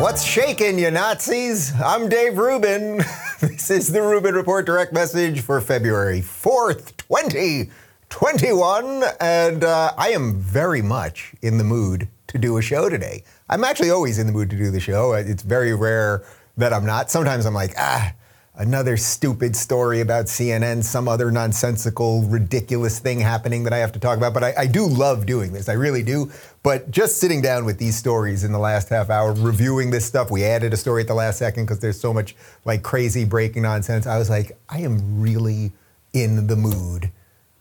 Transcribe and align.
What's 0.00 0.22
shaking, 0.22 0.78
you 0.78 0.90
Nazis? 0.90 1.72
I'm 1.80 2.10
Dave 2.10 2.36
Rubin. 2.36 2.98
this 3.40 3.70
is 3.70 3.90
the 3.90 4.02
Rubin 4.02 4.34
Report 4.34 4.66
direct 4.66 4.92
message 4.92 5.40
for 5.40 5.62
February 5.62 6.20
4th, 6.20 6.94
2021. 6.98 9.02
And 9.18 9.64
uh, 9.64 9.92
I 9.96 10.10
am 10.10 10.38
very 10.40 10.82
much 10.82 11.32
in 11.40 11.56
the 11.56 11.64
mood 11.64 12.06
to 12.26 12.36
do 12.36 12.58
a 12.58 12.62
show 12.62 12.90
today. 12.90 13.24
I'm 13.48 13.64
actually 13.64 13.90
always 13.90 14.18
in 14.18 14.26
the 14.26 14.32
mood 14.34 14.50
to 14.50 14.58
do 14.58 14.70
the 14.70 14.80
show. 14.80 15.14
It's 15.14 15.42
very 15.42 15.74
rare 15.74 16.22
that 16.58 16.74
I'm 16.74 16.84
not. 16.84 17.10
Sometimes 17.10 17.46
I'm 17.46 17.54
like, 17.54 17.72
ah, 17.78 18.12
another 18.60 18.98
stupid 18.98 19.56
story 19.56 20.00
about 20.00 20.26
CNN, 20.26 20.84
some 20.84 21.08
other 21.08 21.30
nonsensical, 21.30 22.22
ridiculous 22.24 22.98
thing 22.98 23.18
happening 23.18 23.64
that 23.64 23.72
I 23.72 23.78
have 23.78 23.90
to 23.92 23.98
talk 23.98 24.18
about. 24.18 24.34
But 24.34 24.44
I, 24.44 24.54
I, 24.58 24.66
do 24.66 24.86
love 24.86 25.24
doing 25.24 25.54
this. 25.54 25.70
I 25.70 25.72
really 25.72 26.02
do. 26.02 26.30
But 26.62 26.90
just 26.90 27.16
sitting 27.18 27.40
down 27.40 27.64
with 27.64 27.78
these 27.78 27.96
stories 27.96 28.44
in 28.44 28.52
the 28.52 28.58
last 28.58 28.90
half 28.90 29.08
hour, 29.08 29.32
reviewing 29.32 29.90
this 29.90 30.04
stuff, 30.04 30.30
we 30.30 30.44
added 30.44 30.74
a 30.74 30.76
story 30.76 31.00
at 31.00 31.08
the 31.08 31.14
last 31.14 31.38
second 31.38 31.64
because 31.64 31.80
there's 31.80 31.98
so 31.98 32.12
much 32.12 32.36
like 32.66 32.82
crazy 32.82 33.24
breaking 33.24 33.62
nonsense. 33.62 34.06
I 34.06 34.18
was 34.18 34.28
like, 34.28 34.52
I 34.68 34.80
am 34.80 35.22
really 35.22 35.72
in 36.12 36.46
the 36.46 36.56
mood 36.56 37.10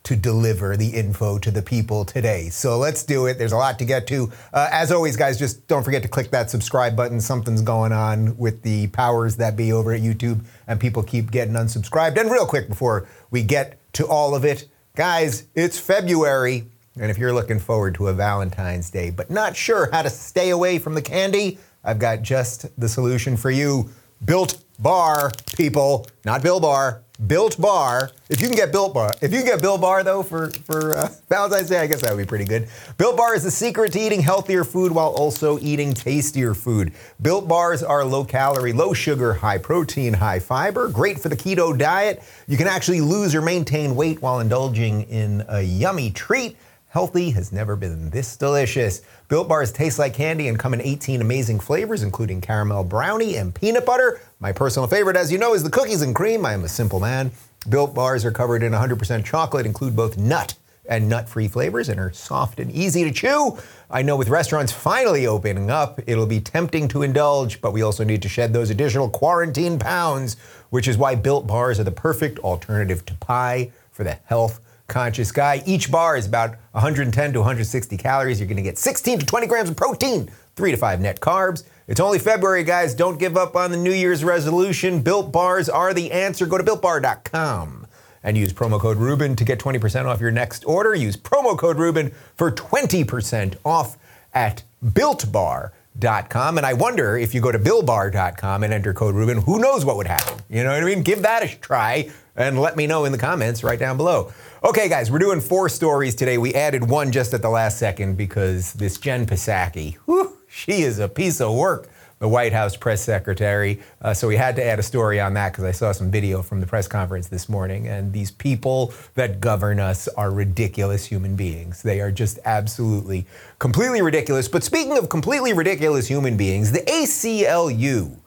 to 0.10 0.16
deliver 0.16 0.76
the 0.76 0.90
info 0.90 1.38
to 1.38 1.52
the 1.52 1.62
people 1.62 2.04
today. 2.04 2.50
So 2.50 2.80
let's 2.80 3.04
do 3.04 3.28
it. 3.28 3.38
There's 3.38 3.52
a 3.52 3.58
lot 3.58 3.78
to 3.78 3.86
get 3.86 4.08
to. 4.08 4.32
Uh, 4.52 4.68
as 4.72 4.92
always, 4.92 5.16
guys, 5.16 5.38
just 5.38 5.68
don't 5.68 5.84
forget 5.84 6.02
to 6.02 6.08
click 6.08 6.32
that 6.32 6.50
subscribe 6.50 6.96
button. 6.96 7.22
Something's 7.22 7.62
going 7.62 7.92
on 7.92 8.36
with 8.36 8.64
the 8.64 8.88
powers 8.88 9.36
that 9.36 9.56
be 9.56 9.72
over 9.72 9.94
at 9.94 10.02
YouTube, 10.02 10.44
and 10.66 10.80
people 10.80 11.04
keep 11.04 11.30
getting 11.30 11.54
unsubscribed. 11.54 12.20
And 12.20 12.32
real 12.32 12.48
quick 12.48 12.68
before 12.68 13.08
we 13.30 13.44
get 13.44 13.80
to 13.94 14.08
all 14.08 14.34
of 14.34 14.44
it, 14.44 14.68
guys, 14.96 15.44
it's 15.54 15.78
February. 15.78 16.66
And 17.00 17.12
if 17.12 17.20
you're 17.20 17.32
looking 17.32 17.60
forward 17.60 17.94
to 17.96 18.08
a 18.08 18.14
Valentine's 18.14 18.90
Day, 18.90 19.12
but 19.12 19.30
not 19.30 19.56
sure 19.56 19.90
how 19.92 20.02
to 20.02 20.10
stay 20.10 20.50
away 20.50 20.80
from 20.80 20.96
the 20.96 21.04
candy, 21.04 21.60
I've 21.84 22.00
got 22.00 22.24
just 22.24 22.66
the 22.80 22.90
solution 22.90 23.38
for 23.38 23.52
you. 23.52 23.92
Built 24.26 24.64
Bar, 24.80 25.32
people, 25.56 26.08
not 26.24 26.42
Bill 26.42 26.60
Bar, 26.60 27.04
Built 27.28 27.60
Bar. 27.60 28.12
If 28.30 28.42
you 28.42 28.48
can 28.48 28.56
get 28.56 28.72
Built 28.72 28.94
Bar, 28.94 29.12
if 29.22 29.34
you 29.34 29.40
can 29.40 29.48
get 29.48 29.62
Built 29.62 29.82
Bar 29.82 30.04
though 30.04 30.24
for 30.24 30.52
for 30.52 30.96
uh, 30.96 31.10
Valentine's 31.28 31.68
Day, 31.68 31.80
I 31.80 31.88
guess 31.88 32.02
that 32.02 32.16
would 32.16 32.22
be 32.22 32.28
pretty 32.28 32.46
good. 32.46 32.70
Built 32.98 33.18
Bar 33.18 33.36
is 33.36 33.44
the 33.44 33.52
secret 33.52 33.92
to 33.94 34.00
eating 34.00 34.22
healthier 34.22 34.64
food 34.64 34.94
while 34.94 35.10
also 35.10 35.60
eating 35.60 35.94
tastier 35.94 36.54
food. 36.54 36.94
Built 37.22 37.48
Bars 37.48 37.84
are 37.84 38.06
low 38.06 38.24
calorie, 38.24 38.72
low 38.72 38.94
sugar, 38.94 39.34
high 39.34 39.58
protein, 39.58 40.14
high 40.14 40.40
fiber, 40.40 40.88
great 40.88 41.20
for 41.20 41.28
the 41.28 41.36
keto 41.36 41.78
diet. 41.78 42.24
You 42.48 42.56
can 42.56 42.68
actually 42.68 43.02
lose 43.02 43.36
or 43.36 43.42
maintain 43.42 43.96
weight 43.96 44.22
while 44.22 44.40
indulging 44.40 45.04
in 45.04 45.44
a 45.50 45.62
yummy 45.62 46.12
treat. 46.12 46.56
Healthy 46.90 47.30
has 47.30 47.52
never 47.52 47.76
been 47.76 48.10
this 48.10 48.36
delicious. 48.36 49.02
Built 49.28 49.48
Bars 49.48 49.72
taste 49.72 50.00
like 50.00 50.16
candy 50.16 50.48
and 50.48 50.58
come 50.58 50.74
in 50.74 50.82
18 50.82 51.22
amazing 51.22 51.60
flavors, 51.60 52.02
including 52.02 52.42
caramel 52.42 52.84
brownie 52.84 53.36
and 53.36 53.54
peanut 53.54 53.86
butter. 53.86 54.20
My 54.40 54.52
personal 54.52 54.88
favorite, 54.88 55.16
as 55.16 55.32
you 55.32 55.38
know, 55.38 55.54
is 55.54 55.62
the 55.62 55.70
cookies 55.70 56.02
and 56.02 56.16
cream. 56.16 56.48
I 56.48 56.54
am 56.54 56.64
a 56.64 56.68
simple 56.68 57.00
man. 57.00 57.30
Built 57.70 57.94
Bars 57.94 58.26
are 58.26 58.32
covered 58.32 58.64
in 58.64 58.72
100% 58.72 59.24
chocolate, 59.24 59.68
include 59.68 59.96
both 59.96 60.18
nut 60.18 60.56
and 60.90 61.08
nut 61.08 61.30
free 61.30 61.48
flavors, 61.48 61.90
and 61.90 62.00
are 62.00 62.12
soft 62.12 62.60
and 62.60 62.72
easy 62.72 63.04
to 63.04 63.12
chew. 63.12 63.60
I 63.92 64.02
know 64.02 64.16
with 64.16 64.30
restaurants 64.30 64.72
finally 64.72 65.28
opening 65.28 65.70
up, 65.70 66.00
it'll 66.08 66.26
be 66.26 66.42
tempting 66.42 66.88
to 66.88 67.04
indulge, 67.04 67.62
but 67.62 67.72
we 67.72 67.84
also 67.84 68.04
need 68.04 68.24
to 68.24 68.30
shed 68.30 68.52
those 68.52 68.72
additional 68.72 69.12
quarantine 69.12 69.78
pounds, 69.78 70.38
which 70.72 70.88
is 70.88 70.98
why 70.98 71.14
Built 71.14 71.46
Bars 71.46 71.80
are 71.80 71.84
the 71.84 71.92
perfect 71.92 72.40
alternative 72.40 73.06
to 73.06 73.14
pie 73.14 73.70
for 73.92 74.04
the 74.04 74.18
health 74.26 74.60
conscious 74.90 75.32
guy. 75.32 75.64
Each 75.66 75.90
bar 75.90 76.18
is 76.18 76.26
about 76.26 76.58
110 76.72 77.34
to 77.34 77.40
160 77.40 77.96
calories. 77.98 78.40
You're 78.40 78.48
going 78.48 78.58
to 78.58 78.64
get 78.64 78.78
16 78.78 79.20
to 79.20 79.26
20 79.26 79.48
grams 79.48 79.70
of 79.70 79.78
protein, 79.78 80.30
three 80.56 80.72
to 80.72 80.78
five 80.78 81.00
net 81.00 81.20
carbs. 81.20 81.64
It's 81.88 82.00
only 82.00 82.20
February, 82.20 82.64
guys. 82.64 82.94
Don't 82.94 83.18
give 83.18 83.38
up 83.38 83.56
on 83.56 83.72
the 83.72 83.78
New 83.78 83.94
Year's 83.94 84.24
resolution. 84.24 85.02
Built 85.02 85.32
bars 85.32 85.70
are 85.70 85.94
the 85.94 86.12
answer. 86.12 86.46
Go 86.46 86.58
to 86.58 86.64
builtbar.com 86.64 87.88
and 88.24 88.38
use 88.38 88.54
promo 88.54 88.80
code 88.80 88.98
Rubin 88.98 89.36
to 89.36 89.46
get 89.46 89.60
20% 89.60 90.06
off 90.06 90.20
your 90.20 90.32
next 90.32 90.66
order. 90.66 90.94
Use 90.94 91.16
promo 91.16 91.58
code 91.58 91.78
Rubin 91.78 92.12
for 92.36 92.52
20% 92.52 93.56
off 93.66 93.98
at 94.34 94.64
builtbar.com. 94.86 96.58
And 96.58 96.66
I 96.66 96.74
wonder 96.74 97.18
if 97.18 97.34
you 97.34 97.42
go 97.42 97.52
to 97.52 97.60
billbar.com 97.60 98.64
and 98.64 98.74
enter 98.74 98.94
code 98.94 99.16
Rubin, 99.16 99.42
who 99.42 99.60
knows 99.60 99.86
what 99.86 99.98
would 99.98 100.08
happen? 100.08 100.40
You 100.50 100.64
know 100.64 100.72
what 100.72 100.84
I 100.84 100.86
mean? 100.86 101.04
Give 101.04 101.22
that 101.22 101.44
a 101.44 101.60
try 101.60 102.10
and 102.40 102.60
let 102.60 102.76
me 102.78 102.88
know 102.88 103.06
in 103.06 103.12
the 103.12 103.18
comments 103.18 103.64
right 103.64 103.78
down 103.78 103.98
below. 103.98 104.32
Okay, 104.64 104.90
guys, 104.90 105.12
we're 105.12 105.20
doing 105.20 105.42
four 105.42 105.70
stories 105.70 106.16
today. 106.16 106.38
We 106.38 106.54
added 106.56 106.90
one 106.90 107.12
just 107.12 107.34
at 107.34 107.42
the 107.42 107.50
last 107.50 107.78
second 107.78 108.18
because 108.18 108.74
this 108.74 108.98
Jen 108.98 109.26
Psaki, 109.26 109.96
whew, 110.06 110.38
she 110.48 110.82
is 110.82 111.00
a 111.00 111.10
piece 111.10 111.42
of 111.42 111.54
work, 111.54 111.90
the 112.20 112.28
White 112.28 112.54
House 112.54 112.76
press 112.76 113.02
secretary. 113.02 113.82
Uh, 114.02 114.14
so 114.14 114.28
we 114.28 114.38
had 114.38 114.56
to 114.56 114.64
add 114.64 114.80
a 114.80 114.84
story 114.84 115.20
on 115.20 115.34
that 115.34 115.52
because 115.52 115.66
I 115.66 115.72
saw 115.72 115.92
some 115.92 116.12
video 116.12 116.42
from 116.42 116.62
the 116.62 116.68
press 116.68 116.88
conference 116.88 117.28
this 117.28 117.50
morning. 117.50 117.88
And 117.88 118.12
these 118.14 118.32
people 118.32 118.94
that 119.16 119.42
govern 119.42 119.80
us 119.80 120.08
are 120.10 120.32
ridiculous 120.32 121.06
human 121.06 121.36
beings. 121.36 121.82
They 121.82 122.00
are 122.00 122.12
just 122.12 122.40
absolutely, 122.46 123.26
completely 123.60 124.02
ridiculous. 124.02 124.48
But 124.48 124.64
speaking 124.64 124.98
of 124.98 125.10
completely 125.10 125.54
ridiculous 125.54 126.08
human 126.08 126.38
beings, 126.38 126.72
the 126.72 126.82
ACLU, 126.82 128.18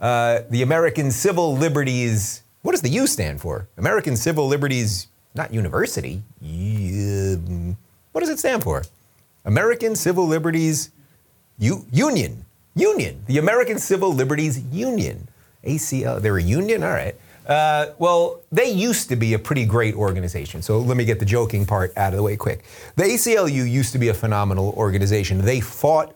uh, 0.00 0.40
the 0.50 0.62
American 0.62 1.10
Civil 1.10 1.56
Liberties, 1.56 2.42
what 2.62 2.72
does 2.72 2.82
the 2.82 2.90
U 2.90 3.06
stand 3.06 3.40
for? 3.40 3.68
American 3.76 4.16
Civil 4.16 4.48
Liberties 4.48 5.08
not 5.34 5.54
university. 5.54 6.22
What 8.12 8.20
does 8.20 8.28
it 8.28 8.38
stand 8.38 8.62
for? 8.62 8.82
American 9.44 9.94
Civil 9.94 10.26
Liberties 10.26 10.90
U- 11.58 11.86
Union. 11.92 12.44
Union. 12.74 13.22
The 13.26 13.38
American 13.38 13.78
Civil 13.78 14.12
Liberties 14.12 14.60
Union. 14.72 15.28
ACL. 15.64 16.20
They're 16.20 16.36
a 16.36 16.42
union? 16.42 16.82
All 16.82 16.90
right. 16.90 17.14
Uh, 17.46 17.92
well, 17.98 18.40
they 18.52 18.70
used 18.70 19.08
to 19.08 19.16
be 19.16 19.32
a 19.32 19.38
pretty 19.38 19.64
great 19.64 19.94
organization. 19.94 20.60
So 20.60 20.78
let 20.78 20.96
me 20.96 21.04
get 21.04 21.18
the 21.18 21.24
joking 21.24 21.64
part 21.64 21.96
out 21.96 22.12
of 22.12 22.18
the 22.18 22.22
way 22.22 22.36
quick. 22.36 22.62
The 22.96 23.04
ACLU 23.04 23.70
used 23.70 23.92
to 23.92 23.98
be 23.98 24.08
a 24.08 24.14
phenomenal 24.14 24.74
organization. 24.76 25.38
They 25.38 25.60
fought 25.60 26.14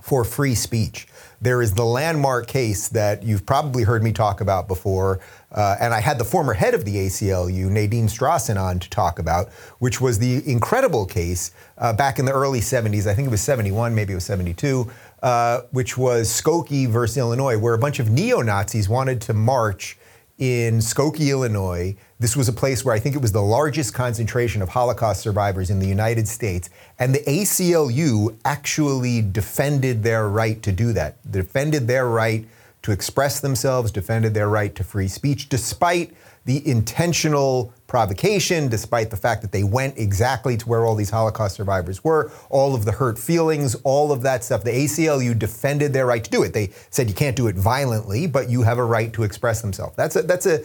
for 0.00 0.24
free 0.24 0.56
speech. 0.56 1.06
There 1.42 1.60
is 1.60 1.74
the 1.74 1.84
landmark 1.84 2.46
case 2.46 2.86
that 2.90 3.24
you've 3.24 3.44
probably 3.44 3.82
heard 3.82 4.04
me 4.04 4.12
talk 4.12 4.40
about 4.40 4.68
before, 4.68 5.18
uh, 5.50 5.74
and 5.80 5.92
I 5.92 5.98
had 5.98 6.16
the 6.18 6.24
former 6.24 6.52
head 6.52 6.72
of 6.72 6.84
the 6.84 6.94
ACLU, 6.94 7.68
Nadine 7.68 8.06
Strossen, 8.06 8.56
on 8.56 8.78
to 8.78 8.88
talk 8.88 9.18
about, 9.18 9.50
which 9.80 10.00
was 10.00 10.20
the 10.20 10.48
incredible 10.48 11.04
case 11.04 11.50
uh, 11.78 11.92
back 11.94 12.20
in 12.20 12.26
the 12.26 12.32
early 12.32 12.60
70s. 12.60 13.08
I 13.08 13.14
think 13.16 13.26
it 13.26 13.32
was 13.32 13.40
71, 13.40 13.92
maybe 13.92 14.12
it 14.12 14.14
was 14.14 14.24
72, 14.24 14.88
uh, 15.24 15.62
which 15.72 15.98
was 15.98 16.28
Skokie 16.28 16.88
versus 16.88 17.16
Illinois, 17.16 17.58
where 17.58 17.74
a 17.74 17.78
bunch 17.78 17.98
of 17.98 18.08
neo 18.08 18.40
Nazis 18.40 18.88
wanted 18.88 19.20
to 19.22 19.34
march 19.34 19.98
in 20.42 20.78
Skokie, 20.78 21.30
Illinois. 21.30 21.94
This 22.18 22.36
was 22.36 22.48
a 22.48 22.52
place 22.52 22.84
where 22.84 22.92
I 22.92 22.98
think 22.98 23.14
it 23.14 23.22
was 23.22 23.30
the 23.30 23.40
largest 23.40 23.94
concentration 23.94 24.60
of 24.60 24.70
Holocaust 24.70 25.20
survivors 25.20 25.70
in 25.70 25.78
the 25.78 25.86
United 25.86 26.26
States. 26.26 26.68
And 26.98 27.14
the 27.14 27.20
ACLU 27.20 28.36
actually 28.44 29.22
defended 29.22 30.02
their 30.02 30.28
right 30.28 30.60
to 30.64 30.72
do 30.72 30.92
that, 30.94 31.14
defended 31.30 31.86
their 31.86 32.08
right 32.08 32.44
to 32.82 32.90
express 32.90 33.38
themselves, 33.38 33.92
defended 33.92 34.34
their 34.34 34.48
right 34.48 34.74
to 34.74 34.82
free 34.82 35.06
speech, 35.06 35.48
despite 35.48 36.12
the 36.44 36.66
intentional 36.66 37.72
provocation, 37.92 38.68
despite 38.68 39.10
the 39.10 39.16
fact 39.18 39.42
that 39.42 39.52
they 39.52 39.62
went 39.62 39.98
exactly 39.98 40.56
to 40.56 40.66
where 40.66 40.86
all 40.86 40.94
these 40.94 41.10
Holocaust 41.10 41.56
survivors 41.56 42.02
were, 42.02 42.32
all 42.48 42.74
of 42.74 42.86
the 42.86 42.92
hurt 42.92 43.18
feelings, 43.18 43.74
all 43.84 44.12
of 44.12 44.22
that 44.22 44.42
stuff. 44.42 44.64
The 44.64 44.70
ACLU 44.70 45.38
defended 45.38 45.92
their 45.92 46.06
right 46.06 46.24
to 46.24 46.30
do 46.30 46.42
it. 46.42 46.54
They 46.54 46.70
said 46.88 47.10
you 47.10 47.14
can't 47.14 47.36
do 47.36 47.48
it 47.48 47.54
violently, 47.54 48.26
but 48.26 48.48
you 48.48 48.62
have 48.62 48.78
a 48.78 48.84
right 48.84 49.12
to 49.12 49.24
express 49.24 49.60
themselves. 49.60 49.94
That's 49.94 50.16
a, 50.16 50.22
that's 50.22 50.46
a 50.46 50.60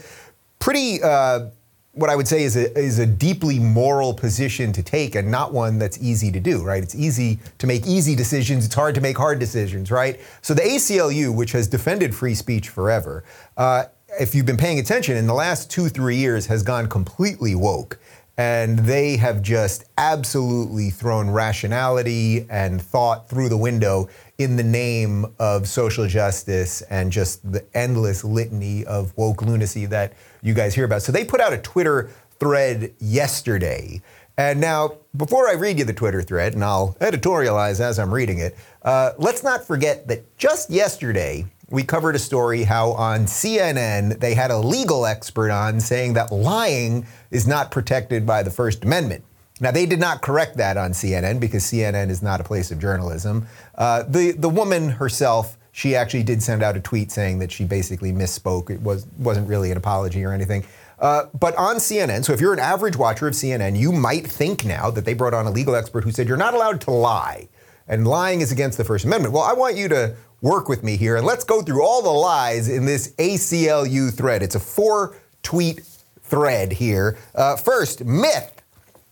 pretty, 0.59 1.03
uh, 1.03 1.47
what 1.91 2.09
I 2.09 2.15
would 2.15 2.29
say 2.29 2.43
is 2.43 2.55
a, 2.55 2.73
is 2.79 2.97
a 2.97 3.05
deeply 3.05 3.59
moral 3.59 4.13
position 4.13 4.71
to 4.71 4.81
take 4.81 5.13
and 5.15 5.29
not 5.29 5.51
one 5.51 5.79
that's 5.79 6.01
easy 6.01 6.31
to 6.31 6.39
do, 6.39 6.63
right? 6.63 6.81
It's 6.81 6.95
easy 6.95 7.39
to 7.57 7.67
make 7.67 7.85
easy 7.85 8.15
decisions, 8.15 8.65
it's 8.65 8.75
hard 8.75 8.95
to 8.95 9.01
make 9.01 9.17
hard 9.17 9.37
decisions, 9.37 9.91
right? 9.91 10.17
So 10.41 10.53
the 10.53 10.61
ACLU, 10.61 11.35
which 11.35 11.51
has 11.51 11.67
defended 11.67 12.15
free 12.15 12.35
speech 12.35 12.69
forever, 12.69 13.25
uh, 13.57 13.87
if 14.19 14.35
you've 14.35 14.45
been 14.45 14.57
paying 14.57 14.79
attention, 14.79 15.17
in 15.17 15.27
the 15.27 15.33
last 15.33 15.69
two, 15.71 15.89
three 15.89 16.17
years 16.17 16.47
has 16.47 16.63
gone 16.63 16.87
completely 16.87 17.55
woke. 17.55 17.99
And 18.39 18.77
they 18.79 19.17
have 19.17 19.41
just 19.41 19.85
absolutely 19.97 20.91
thrown 20.91 21.31
rationality 21.31 22.45
and 22.51 22.79
thought 22.79 23.27
through 23.27 23.49
the 23.49 23.57
window 23.57 24.09
in 24.37 24.57
the 24.57 24.63
name 24.63 25.25
of 25.39 25.67
social 25.67 26.07
justice 26.07 26.83
and 26.83 27.11
just 27.11 27.51
the 27.51 27.65
endless 27.73 28.23
litany 28.23 28.85
of 28.85 29.17
woke 29.17 29.41
lunacy 29.41 29.87
that 29.87 30.13
you 30.43 30.53
guys 30.53 30.75
hear 30.75 30.85
about. 30.85 31.01
So 31.01 31.11
they 31.11 31.25
put 31.25 31.41
out 31.41 31.51
a 31.51 31.57
Twitter 31.57 32.11
thread 32.39 32.93
yesterday. 32.99 34.01
And 34.37 34.61
now, 34.61 34.97
before 35.15 35.49
I 35.49 35.53
read 35.53 35.79
you 35.79 35.85
the 35.85 35.93
Twitter 35.93 36.21
thread, 36.21 36.53
and 36.53 36.63
I'll 36.63 36.95
editorialize 37.01 37.79
as 37.79 37.97
I'm 37.97 38.13
reading 38.13 38.37
it, 38.37 38.55
uh, 38.83 39.13
let's 39.17 39.43
not 39.43 39.65
forget 39.65 40.07
that 40.09 40.37
just 40.37 40.69
yesterday, 40.69 41.47
we 41.69 41.83
covered 41.83 42.15
a 42.15 42.19
story 42.19 42.63
how 42.63 42.91
on 42.91 43.25
CNN 43.25 44.19
they 44.19 44.33
had 44.33 44.51
a 44.51 44.57
legal 44.57 45.05
expert 45.05 45.51
on 45.51 45.79
saying 45.79 46.13
that 46.13 46.31
lying 46.31 47.05
is 47.29 47.47
not 47.47 47.71
protected 47.71 48.25
by 48.25 48.41
the 48.43 48.51
First 48.51 48.85
Amendment. 48.85 49.23
Now, 49.59 49.71
they 49.71 49.85
did 49.85 49.99
not 49.99 50.21
correct 50.21 50.57
that 50.57 50.77
on 50.77 50.91
CNN 50.91 51.39
because 51.39 51.63
CNN 51.63 52.09
is 52.09 52.21
not 52.21 52.39
a 52.39 52.43
place 52.43 52.69
of 52.69 52.79
journalism. 52.79 53.47
Uh, 53.75 54.03
the, 54.03 54.31
the 54.31 54.49
woman 54.49 54.89
herself, 54.89 55.57
she 55.71 55.95
actually 55.95 56.23
did 56.23 56.43
send 56.43 56.61
out 56.61 56.77
a 56.77 56.79
tweet 56.79 57.11
saying 57.11 57.39
that 57.39 57.51
she 57.51 57.65
basically 57.65 58.11
misspoke. 58.11 58.69
It 58.69 58.81
was, 58.81 59.07
wasn't 59.17 59.49
really 59.49 59.71
an 59.71 59.77
apology 59.77 60.23
or 60.23 60.31
anything. 60.31 60.63
Uh, 60.99 61.25
but 61.39 61.55
on 61.55 61.77
CNN, 61.77 62.23
so 62.23 62.33
if 62.33 62.41
you're 62.41 62.53
an 62.53 62.59
average 62.59 62.95
watcher 62.95 63.27
of 63.27 63.33
CNN, 63.33 63.77
you 63.77 63.91
might 63.91 64.27
think 64.27 64.63
now 64.63 64.91
that 64.91 65.05
they 65.05 65.13
brought 65.13 65.33
on 65.33 65.45
a 65.45 65.51
legal 65.51 65.75
expert 65.75 66.03
who 66.03 66.11
said 66.11 66.27
you're 66.27 66.37
not 66.37 66.53
allowed 66.53 66.81
to 66.81 66.91
lie, 66.91 67.47
and 67.87 68.07
lying 68.07 68.41
is 68.41 68.51
against 68.51 68.77
the 68.77 68.83
First 68.83 69.05
Amendment. 69.05 69.33
Well, 69.33 69.43
I 69.43 69.53
want 69.53 69.77
you 69.77 69.87
to 69.89 70.15
work 70.41 70.69
with 70.69 70.83
me 70.83 70.97
here, 70.97 71.15
and 71.15 71.25
let's 71.25 71.43
go 71.43 71.61
through 71.61 71.83
all 71.83 72.01
the 72.01 72.09
lies 72.09 72.69
in 72.69 72.85
this 72.85 73.13
ACLU 73.15 74.13
thread. 74.13 74.43
It's 74.43 74.55
a 74.55 74.59
four 74.59 75.15
tweet 75.43 75.81
thread 76.21 76.73
here. 76.73 77.17
Uh, 77.35 77.55
first, 77.55 78.03
myth. 78.05 78.53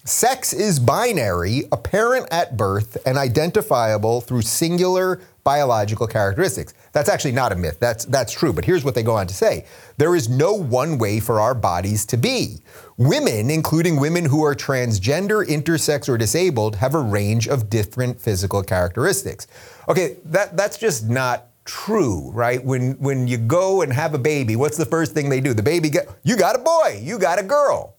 Sex 0.08 0.54
is 0.54 0.80
binary, 0.80 1.64
apparent 1.72 2.28
at 2.30 2.56
birth, 2.56 2.96
and 3.08 3.18
identifiable 3.18 4.22
through 4.22 4.44
singular 4.44 5.20
biological 5.44 6.06
characteristics. 6.06 6.76
That's 6.92 7.10
actually 7.10 7.32
not 7.32 7.52
a 7.52 7.56
myth. 7.56 7.80
That's, 7.80 8.06
that's 8.06 8.32
true. 8.32 8.54
But 8.54 8.66
here's 8.66 8.84
what 8.84 8.94
they 8.94 9.02
go 9.02 9.16
on 9.16 9.26
to 9.26 9.34
say 9.34 9.66
there 9.98 10.16
is 10.16 10.30
no 10.30 10.54
one 10.54 11.00
way 11.00 11.20
for 11.20 11.40
our 11.40 11.56
bodies 11.56 12.06
to 12.08 12.18
be. 12.18 12.58
Women, 12.98 13.50
including 13.50 14.00
women 14.00 14.26
who 14.26 14.44
are 14.44 14.54
transgender, 14.54 15.44
intersex, 15.44 16.08
or 16.08 16.20
disabled, 16.20 16.76
have 16.76 16.94
a 16.94 17.00
range 17.00 17.48
of 17.48 17.70
different 17.70 18.22
physical 18.22 18.62
characteristics. 18.62 19.48
Okay, 19.88 20.18
that, 20.26 20.58
that's 20.58 20.78
just 20.78 21.08
not 21.08 21.48
true, 21.66 22.32
right? 22.32 22.64
When 22.64 22.94
when 22.94 23.28
you 23.28 23.38
go 23.38 23.82
and 23.82 23.92
have 23.92 24.14
a 24.14 24.20
baby, 24.20 24.56
what's 24.56 24.78
the 24.78 24.86
first 24.86 25.14
thing 25.14 25.30
they 25.30 25.42
do? 25.42 25.54
The 25.54 25.64
baby 25.64 25.90
get 25.90 26.08
you 26.24 26.38
got 26.38 26.56
a 26.56 26.60
boy, 26.60 27.00
you 27.02 27.18
got 27.18 27.40
a 27.40 27.44
girl. 27.44 27.96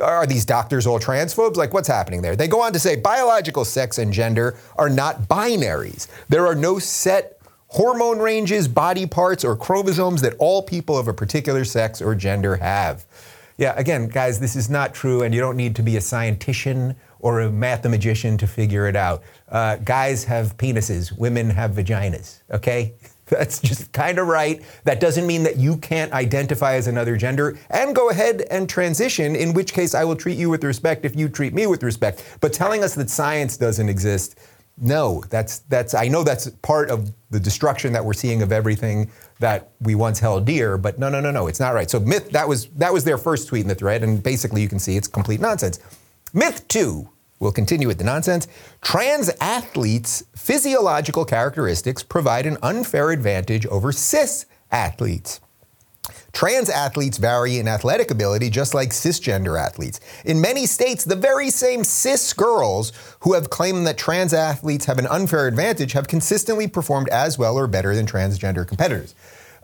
Are 0.00 0.26
these 0.26 0.44
doctors 0.44 0.86
all 0.86 1.00
transphobes? 1.00 1.56
Like, 1.56 1.72
what's 1.72 1.88
happening 1.88 2.20
there? 2.20 2.36
They 2.36 2.48
go 2.48 2.60
on 2.60 2.72
to 2.74 2.78
say 2.78 2.96
biological 2.96 3.64
sex 3.64 3.98
and 3.98 4.12
gender 4.12 4.56
are 4.76 4.90
not 4.90 5.22
binaries. 5.22 6.06
There 6.28 6.46
are 6.46 6.54
no 6.54 6.78
set 6.78 7.40
hormone 7.68 8.18
ranges, 8.18 8.68
body 8.68 9.06
parts, 9.06 9.44
or 9.44 9.56
chromosomes 9.56 10.20
that 10.22 10.34
all 10.38 10.62
people 10.62 10.98
of 10.98 11.08
a 11.08 11.14
particular 11.14 11.64
sex 11.64 12.02
or 12.02 12.14
gender 12.14 12.56
have. 12.56 13.04
Yeah, 13.56 13.72
again, 13.76 14.08
guys, 14.08 14.38
this 14.38 14.54
is 14.54 14.68
not 14.68 14.94
true, 14.94 15.22
and 15.22 15.34
you 15.34 15.40
don't 15.40 15.56
need 15.56 15.74
to 15.76 15.82
be 15.82 15.96
a 15.96 16.00
scientician 16.00 16.94
or 17.26 17.40
a 17.40 17.50
mathematician 17.50 18.38
to 18.38 18.46
figure 18.46 18.86
it 18.86 18.94
out. 18.94 19.20
Uh, 19.48 19.74
guys 19.78 20.22
have 20.22 20.56
penises, 20.58 21.10
women 21.18 21.50
have 21.50 21.72
vaginas, 21.72 22.40
okay? 22.52 22.94
That's 23.26 23.58
just 23.58 23.92
kind 23.92 24.20
of 24.20 24.28
right. 24.28 24.62
That 24.84 25.00
doesn't 25.00 25.26
mean 25.26 25.42
that 25.42 25.56
you 25.56 25.76
can't 25.78 26.12
identify 26.12 26.74
as 26.74 26.86
another 26.86 27.16
gender 27.16 27.58
and 27.70 27.96
go 27.96 28.10
ahead 28.10 28.44
and 28.52 28.68
transition, 28.68 29.34
in 29.34 29.52
which 29.54 29.72
case 29.72 29.92
I 29.92 30.04
will 30.04 30.14
treat 30.14 30.38
you 30.38 30.48
with 30.48 30.62
respect 30.62 31.04
if 31.04 31.16
you 31.16 31.28
treat 31.28 31.52
me 31.52 31.66
with 31.66 31.82
respect. 31.82 32.22
But 32.40 32.52
telling 32.52 32.84
us 32.84 32.94
that 32.94 33.10
science 33.10 33.56
doesn't 33.56 33.88
exist, 33.88 34.38
no, 34.78 35.24
that's 35.28 35.60
that's 35.70 35.94
I 35.94 36.06
know 36.06 36.22
that's 36.22 36.48
part 36.62 36.90
of 36.90 37.10
the 37.30 37.40
destruction 37.40 37.92
that 37.94 38.04
we're 38.04 38.12
seeing 38.12 38.40
of 38.42 38.52
everything 38.52 39.10
that 39.40 39.70
we 39.80 39.96
once 39.96 40.20
held 40.20 40.44
dear, 40.44 40.78
but 40.78 40.96
no, 40.96 41.08
no, 41.08 41.18
no, 41.18 41.32
no, 41.32 41.48
it's 41.48 41.58
not 41.58 41.74
right. 41.74 41.90
So 41.90 41.98
myth 41.98 42.30
that 42.30 42.46
was 42.46 42.66
that 42.76 42.92
was 42.92 43.02
their 43.02 43.18
first 43.18 43.48
tweet 43.48 43.62
in 43.62 43.68
the 43.68 43.74
thread, 43.74 44.04
and 44.04 44.22
basically 44.22 44.62
you 44.62 44.68
can 44.68 44.78
see 44.78 44.96
it's 44.96 45.08
complete 45.08 45.40
nonsense. 45.40 45.80
Myth 46.32 46.68
two 46.68 47.08
We'll 47.38 47.52
continue 47.52 47.86
with 47.86 47.98
the 47.98 48.04
nonsense. 48.04 48.48
Trans 48.80 49.30
athletes' 49.40 50.24
physiological 50.34 51.24
characteristics 51.24 52.02
provide 52.02 52.46
an 52.46 52.56
unfair 52.62 53.10
advantage 53.10 53.66
over 53.66 53.92
cis 53.92 54.46
athletes. 54.70 55.40
Trans 56.32 56.68
athletes 56.68 57.18
vary 57.18 57.58
in 57.58 57.66
athletic 57.66 58.10
ability 58.10 58.50
just 58.50 58.74
like 58.74 58.90
cisgender 58.90 59.58
athletes. 59.58 60.00
In 60.24 60.40
many 60.40 60.66
states, 60.66 61.04
the 61.04 61.16
very 61.16 61.50
same 61.50 61.82
cis 61.82 62.32
girls 62.32 62.92
who 63.20 63.32
have 63.32 63.50
claimed 63.50 63.86
that 63.86 63.98
trans 63.98 64.32
athletes 64.32 64.84
have 64.84 64.98
an 64.98 65.06
unfair 65.06 65.46
advantage 65.46 65.92
have 65.92 66.08
consistently 66.08 66.68
performed 66.68 67.08
as 67.08 67.38
well 67.38 67.56
or 67.56 67.66
better 67.66 67.94
than 67.94 68.06
transgender 68.06 68.66
competitors. 68.66 69.14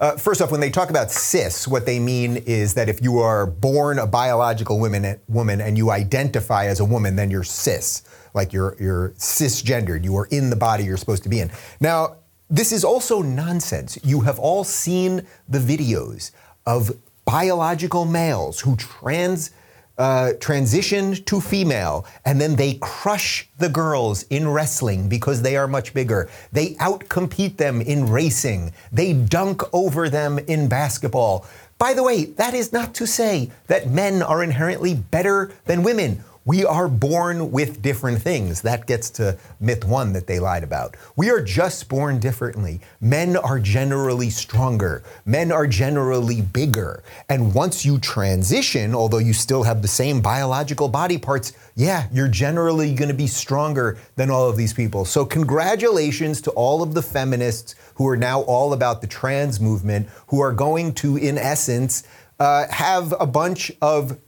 Uh, 0.03 0.17
first 0.17 0.41
off, 0.43 0.51
when 0.51 0.61
they 0.61 0.69
talk 0.69 0.91
about 0.91 1.13
cis, 1.13 1.69
what 1.69 1.87
they 1.87 2.01
mean 2.01 2.37
is 2.39 2.75
that 2.75 2.89
if 2.89 3.01
you 3.01 3.21
are 3.21 3.47
born 3.47 4.01
a 4.01 4.07
biological 4.07 4.81
woman, 4.81 5.17
woman 5.29 5.61
and 5.61 5.79
you 5.79 5.93
identify 5.93 6.67
as 6.67 6.81
a 6.81 6.85
woman, 6.85 7.15
then 7.15 7.31
you're 7.31 7.45
cis, 7.45 8.03
like 8.35 8.53
you're, 8.53 8.77
you're 8.81 9.11
cisgendered. 9.11 10.03
You 10.03 10.17
are 10.17 10.27
in 10.33 10.51
the 10.51 10.57
body 10.57 10.83
you're 10.83 10.97
supposed 10.97 11.23
to 11.23 11.29
be 11.29 11.39
in. 11.39 11.53
Now, 11.81 12.17
this 12.51 12.73
is 12.73 12.83
also 12.83 13.23
nonsense. 13.23 13.97
You 14.03 14.23
have 14.23 14.41
all 14.41 14.65
seen 14.65 15.25
the 15.49 15.61
videos 15.61 16.33
of 16.67 16.91
biological 17.25 18.05
males 18.05 18.59
who 18.59 18.75
trans 18.75 19.53
uh, 19.99 20.33
transitioned 20.39 21.25
to 21.27 21.41
female, 21.41 22.07
and 22.25 22.41
then 22.41 22.57
they 22.57 22.75
crush 22.75 23.49
the 23.59 23.69
girls 23.69 24.25
in 24.25 24.49
wrestling 24.49 25.09
because 25.09 25.43
they 25.43 25.57
are 25.57 25.69
much 25.69 25.95
bigger. 25.95 26.29
They 26.53 26.75
outcompete 26.75 27.57
them 27.57 27.81
in 27.81 28.09
racing. 28.09 28.73
They 28.91 29.13
dunk 29.13 29.63
over 29.73 30.09
them 30.09 30.39
in 30.39 30.69
basketball. 30.69 31.47
By 31.79 31.95
the 31.95 32.03
way, 32.03 32.27
that 32.27 32.55
is 32.55 32.73
not 32.73 32.95
to 32.95 33.07
say 33.07 33.51
that 33.67 33.91
men 33.91 34.23
are 34.23 34.43
inherently 34.43 34.95
better 34.95 35.53
than 35.65 35.83
women. 35.83 36.23
We 36.45 36.65
are 36.65 36.89
born 36.89 37.53
with 37.53 37.83
different 37.83 38.21
things. 38.21 38.63
That 38.63 38.87
gets 38.87 39.11
to 39.11 39.39
myth 39.61 39.85
one 39.85 40.13
that 40.15 40.27
they 40.27 40.41
lied 40.41 40.65
about. 40.65 40.97
We 41.15 41.31
are 41.31 41.41
just 41.41 41.89
born 41.89 42.19
differently. 42.19 42.81
Men 43.01 43.37
are 43.37 43.61
generally 43.61 44.29
stronger. 44.29 45.05
Men 45.25 45.53
are 45.53 45.69
generally 45.69 46.41
bigger. 46.41 47.05
And 47.29 47.55
once 47.55 47.85
you 47.85 47.99
transition, 48.01 48.93
although 48.93 49.19
you 49.19 49.33
still 49.33 49.63
have 49.63 49.83
the 49.83 49.89
same 49.89 50.21
biological 50.21 50.89
body 50.89 51.17
parts, 51.17 51.53
yeah, 51.77 52.09
you're 52.13 52.29
generally 52.29 52.93
going 52.93 53.09
to 53.09 53.15
be 53.15 53.29
stronger 53.29 53.99
than 54.17 54.29
all 54.29 54.49
of 54.49 54.57
these 54.57 54.75
people. 54.75 55.05
So, 55.05 55.25
congratulations 55.25 56.41
to 56.43 56.51
all 56.51 56.83
of 56.83 56.95
the 56.95 57.03
feminists 57.03 57.77
who 57.95 58.09
are 58.09 58.17
now 58.17 58.41
all 58.43 58.73
about 58.73 59.01
the 59.01 59.07
trans 59.07 59.61
movement, 59.61 60.09
who 60.27 60.41
are 60.41 60.53
going 60.53 60.93
to, 60.95 61.17
in 61.17 61.39
essence, 61.39 62.03
uh, 62.41 62.67
have 62.69 63.15
a 63.21 63.27
bunch 63.27 63.71
of 63.81 64.19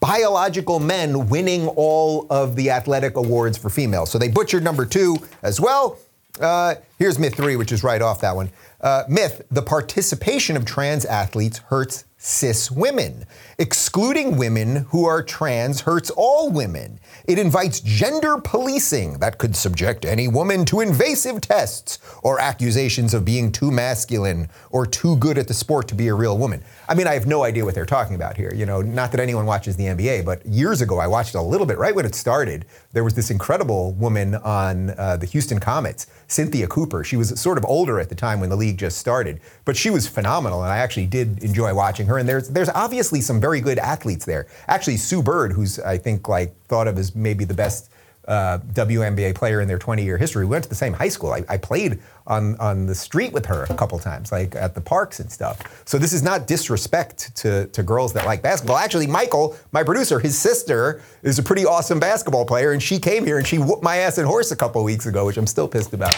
biological 0.00 0.80
men 0.80 1.28
winning 1.28 1.68
all 1.68 2.26
of 2.30 2.56
the 2.56 2.70
athletic 2.70 3.16
awards 3.16 3.58
for 3.58 3.70
females. 3.70 4.10
So 4.10 4.18
they 4.18 4.28
butchered 4.28 4.62
number 4.62 4.86
two 4.86 5.18
as 5.42 5.60
well. 5.60 5.98
Uh, 6.40 6.74
here's 6.98 7.18
myth 7.18 7.36
three, 7.36 7.56
which 7.56 7.70
is 7.70 7.84
right 7.84 8.02
off 8.02 8.20
that 8.20 8.34
one. 8.34 8.50
Uh, 8.80 9.04
myth 9.08 9.42
the 9.50 9.62
participation 9.62 10.56
of 10.56 10.64
trans 10.64 11.04
athletes 11.04 11.58
hurts 11.58 12.04
cis 12.24 12.70
women. 12.70 13.26
Excluding 13.58 14.38
women 14.38 14.76
who 14.88 15.04
are 15.04 15.22
trans 15.22 15.82
hurts 15.82 16.10
all 16.10 16.50
women. 16.50 16.98
It 17.26 17.38
invites 17.38 17.80
gender 17.80 18.38
policing 18.38 19.18
that 19.18 19.36
could 19.36 19.54
subject 19.54 20.04
any 20.06 20.26
woman 20.26 20.64
to 20.66 20.80
invasive 20.80 21.42
tests 21.42 21.98
or 22.22 22.40
accusations 22.40 23.12
of 23.12 23.24
being 23.24 23.52
too 23.52 23.70
masculine 23.70 24.48
or 24.70 24.86
too 24.86 25.16
good 25.16 25.36
at 25.36 25.48
the 25.48 25.54
sport 25.54 25.86
to 25.88 25.94
be 25.94 26.08
a 26.08 26.14
real 26.14 26.38
woman. 26.38 26.64
I 26.88 26.94
mean, 26.94 27.06
I 27.06 27.12
have 27.12 27.26
no 27.26 27.44
idea 27.44 27.64
what 27.64 27.74
they're 27.74 27.84
talking 27.84 28.16
about 28.16 28.36
here. 28.36 28.52
You 28.54 28.64
know, 28.64 28.80
not 28.80 29.10
that 29.12 29.20
anyone 29.20 29.44
watches 29.44 29.76
the 29.76 29.84
NBA, 29.84 30.24
but 30.24 30.44
years 30.46 30.80
ago 30.80 30.98
I 30.98 31.06
watched 31.06 31.34
a 31.34 31.42
little 31.42 31.66
bit. 31.66 31.76
Right 31.76 31.94
when 31.94 32.06
it 32.06 32.14
started, 32.14 32.64
there 32.92 33.04
was 33.04 33.14
this 33.14 33.30
incredible 33.30 33.92
woman 33.92 34.34
on 34.36 34.90
uh, 34.90 35.18
the 35.18 35.26
Houston 35.26 35.60
Comets, 35.60 36.06
Cynthia 36.26 36.66
Cooper. 36.66 37.04
She 37.04 37.16
was 37.16 37.38
sort 37.40 37.58
of 37.58 37.64
older 37.64 38.00
at 38.00 38.08
the 38.08 38.14
time 38.14 38.40
when 38.40 38.50
the 38.50 38.56
league 38.56 38.78
just 38.78 38.98
started, 38.98 39.40
but 39.64 39.76
she 39.76 39.90
was 39.90 40.06
phenomenal, 40.06 40.62
and 40.62 40.72
I 40.72 40.78
actually 40.78 41.06
did 41.06 41.42
enjoy 41.42 41.74
watching 41.74 42.06
her. 42.06 42.18
And 42.18 42.28
there's 42.28 42.48
there's 42.48 42.70
obviously 42.70 43.20
some 43.20 43.40
very 43.40 43.60
good 43.60 43.78
athletes 43.78 44.24
there. 44.24 44.46
Actually, 44.68 44.96
Sue 44.96 45.22
Bird, 45.22 45.52
who's 45.52 45.78
I 45.78 45.98
think 45.98 46.28
like 46.28 46.54
thought 46.66 46.88
of 46.88 46.98
as 46.98 47.14
maybe 47.14 47.44
the 47.44 47.54
best 47.54 47.90
uh, 48.26 48.58
WNBA 48.72 49.34
player 49.34 49.60
in 49.60 49.68
their 49.68 49.78
20 49.78 50.02
year 50.02 50.16
history. 50.16 50.44
We 50.44 50.50
went 50.50 50.64
to 50.64 50.70
the 50.70 50.74
same 50.74 50.92
high 50.92 51.08
school. 51.08 51.32
I, 51.32 51.44
I, 51.48 51.58
played 51.58 52.00
on, 52.26 52.56
on 52.58 52.86
the 52.86 52.94
street 52.94 53.32
with 53.32 53.46
her 53.46 53.64
a 53.64 53.74
couple 53.74 53.98
times, 53.98 54.32
like 54.32 54.54
at 54.54 54.74
the 54.74 54.80
parks 54.80 55.20
and 55.20 55.30
stuff. 55.30 55.82
So 55.86 55.98
this 55.98 56.12
is 56.12 56.22
not 56.22 56.46
disrespect 56.46 57.34
to, 57.36 57.66
to 57.66 57.82
girls 57.82 58.12
that 58.14 58.24
like 58.24 58.42
basketball. 58.42 58.78
Actually, 58.78 59.06
Michael, 59.06 59.56
my 59.72 59.82
producer, 59.82 60.18
his 60.18 60.38
sister 60.38 61.02
is 61.22 61.38
a 61.38 61.42
pretty 61.42 61.66
awesome 61.66 62.00
basketball 62.00 62.46
player, 62.46 62.72
and 62.72 62.82
she 62.82 62.98
came 62.98 63.26
here 63.26 63.38
and 63.38 63.46
she 63.46 63.58
whooped 63.58 63.82
my 63.82 63.96
ass 63.96 64.16
in 64.18 64.24
horse 64.24 64.50
a 64.52 64.56
couple 64.56 64.82
weeks 64.84 65.06
ago, 65.06 65.26
which 65.26 65.36
I'm 65.36 65.46
still 65.46 65.68
pissed 65.68 65.92
about. 65.92 66.14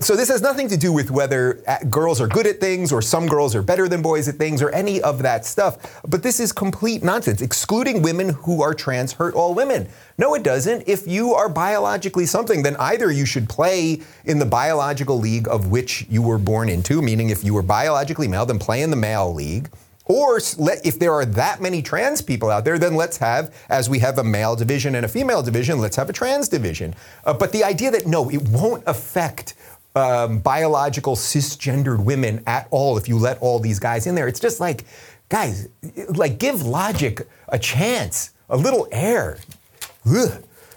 So 0.00 0.14
this 0.14 0.28
has 0.28 0.42
nothing 0.42 0.68
to 0.68 0.76
do 0.76 0.92
with 0.92 1.10
whether 1.10 1.62
uh, 1.66 1.78
girls 1.88 2.20
are 2.20 2.28
good 2.28 2.46
at 2.46 2.60
things 2.60 2.92
or 2.92 3.02
some 3.02 3.26
girls 3.26 3.54
are 3.54 3.62
better 3.62 3.88
than 3.88 4.02
boys 4.02 4.28
at 4.28 4.36
things 4.36 4.62
or 4.62 4.70
any 4.70 5.00
of 5.02 5.22
that 5.22 5.44
stuff. 5.44 6.00
But 6.06 6.22
this 6.22 6.38
is 6.38 6.52
complete 6.52 7.02
nonsense. 7.02 7.40
Excluding 7.40 8.02
women 8.02 8.30
who 8.30 8.62
are 8.62 8.74
trans 8.74 9.14
hurt 9.14 9.34
all 9.34 9.54
women. 9.54 9.88
No, 10.20 10.34
it 10.34 10.42
doesn't. 10.42 10.86
If 10.86 11.06
you 11.06 11.32
are 11.32 11.48
biologically 11.48 12.26
something, 12.26 12.62
then 12.62 12.76
either 12.76 13.10
you 13.10 13.24
should 13.24 13.48
play 13.48 14.02
in 14.26 14.38
the 14.38 14.44
biological 14.44 15.18
league 15.18 15.48
of 15.48 15.68
which 15.68 16.04
you 16.10 16.20
were 16.20 16.36
born 16.36 16.68
into, 16.68 17.00
meaning 17.00 17.30
if 17.30 17.42
you 17.42 17.54
were 17.54 17.62
biologically 17.62 18.28
male, 18.28 18.44
then 18.44 18.58
play 18.58 18.82
in 18.82 18.90
the 18.90 18.96
male 18.96 19.32
league. 19.32 19.70
Or 20.04 20.38
if 20.84 20.98
there 20.98 21.14
are 21.14 21.24
that 21.24 21.62
many 21.62 21.80
trans 21.80 22.20
people 22.20 22.50
out 22.50 22.66
there, 22.66 22.78
then 22.78 22.96
let's 22.96 23.16
have, 23.16 23.54
as 23.70 23.88
we 23.88 24.00
have 24.00 24.18
a 24.18 24.22
male 24.22 24.54
division 24.54 24.94
and 24.94 25.06
a 25.06 25.08
female 25.08 25.42
division, 25.42 25.78
let's 25.78 25.96
have 25.96 26.10
a 26.10 26.12
trans 26.12 26.50
division. 26.50 26.94
Uh, 27.24 27.32
but 27.32 27.50
the 27.50 27.64
idea 27.64 27.90
that 27.90 28.06
no, 28.06 28.28
it 28.28 28.46
won't 28.50 28.84
affect 28.86 29.54
um, 29.96 30.40
biological 30.40 31.16
cisgendered 31.16 32.04
women 32.04 32.42
at 32.46 32.68
all 32.70 32.98
if 32.98 33.08
you 33.08 33.16
let 33.16 33.38
all 33.38 33.58
these 33.58 33.78
guys 33.78 34.06
in 34.06 34.14
there. 34.16 34.28
It's 34.28 34.40
just 34.40 34.60
like, 34.60 34.84
guys, 35.30 35.66
like 36.08 36.38
give 36.38 36.60
logic 36.60 37.26
a 37.48 37.58
chance, 37.58 38.32
a 38.50 38.56
little 38.58 38.86
air. 38.92 39.38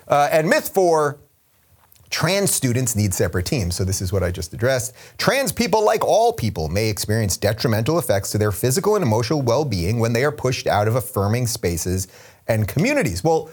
Uh, 0.07 0.29
and 0.31 0.49
myth 0.49 0.69
four, 0.69 1.19
Trans 2.09 2.51
students 2.51 2.95
need 2.95 3.11
separate 3.11 3.47
teams. 3.47 3.75
So, 3.75 3.83
this 3.83 3.99
is 3.99 4.13
what 4.13 4.21
I 4.21 4.29
just 4.29 4.53
addressed. 4.53 4.93
Trans 5.17 5.51
people, 5.51 5.83
like 5.83 6.05
all 6.05 6.31
people, 6.31 6.69
may 6.69 6.87
experience 6.87 7.37
detrimental 7.37 7.97
effects 7.97 8.29
to 8.31 8.37
their 8.37 8.51
physical 8.51 8.95
and 8.95 9.03
emotional 9.03 9.41
well 9.41 9.65
being 9.65 9.99
when 9.99 10.13
they 10.13 10.23
are 10.23 10.31
pushed 10.31 10.67
out 10.67 10.87
of 10.87 10.95
affirming 10.95 11.47
spaces 11.47 12.07
and 12.47 12.67
communities. 12.67 13.23
Well, 13.23 13.49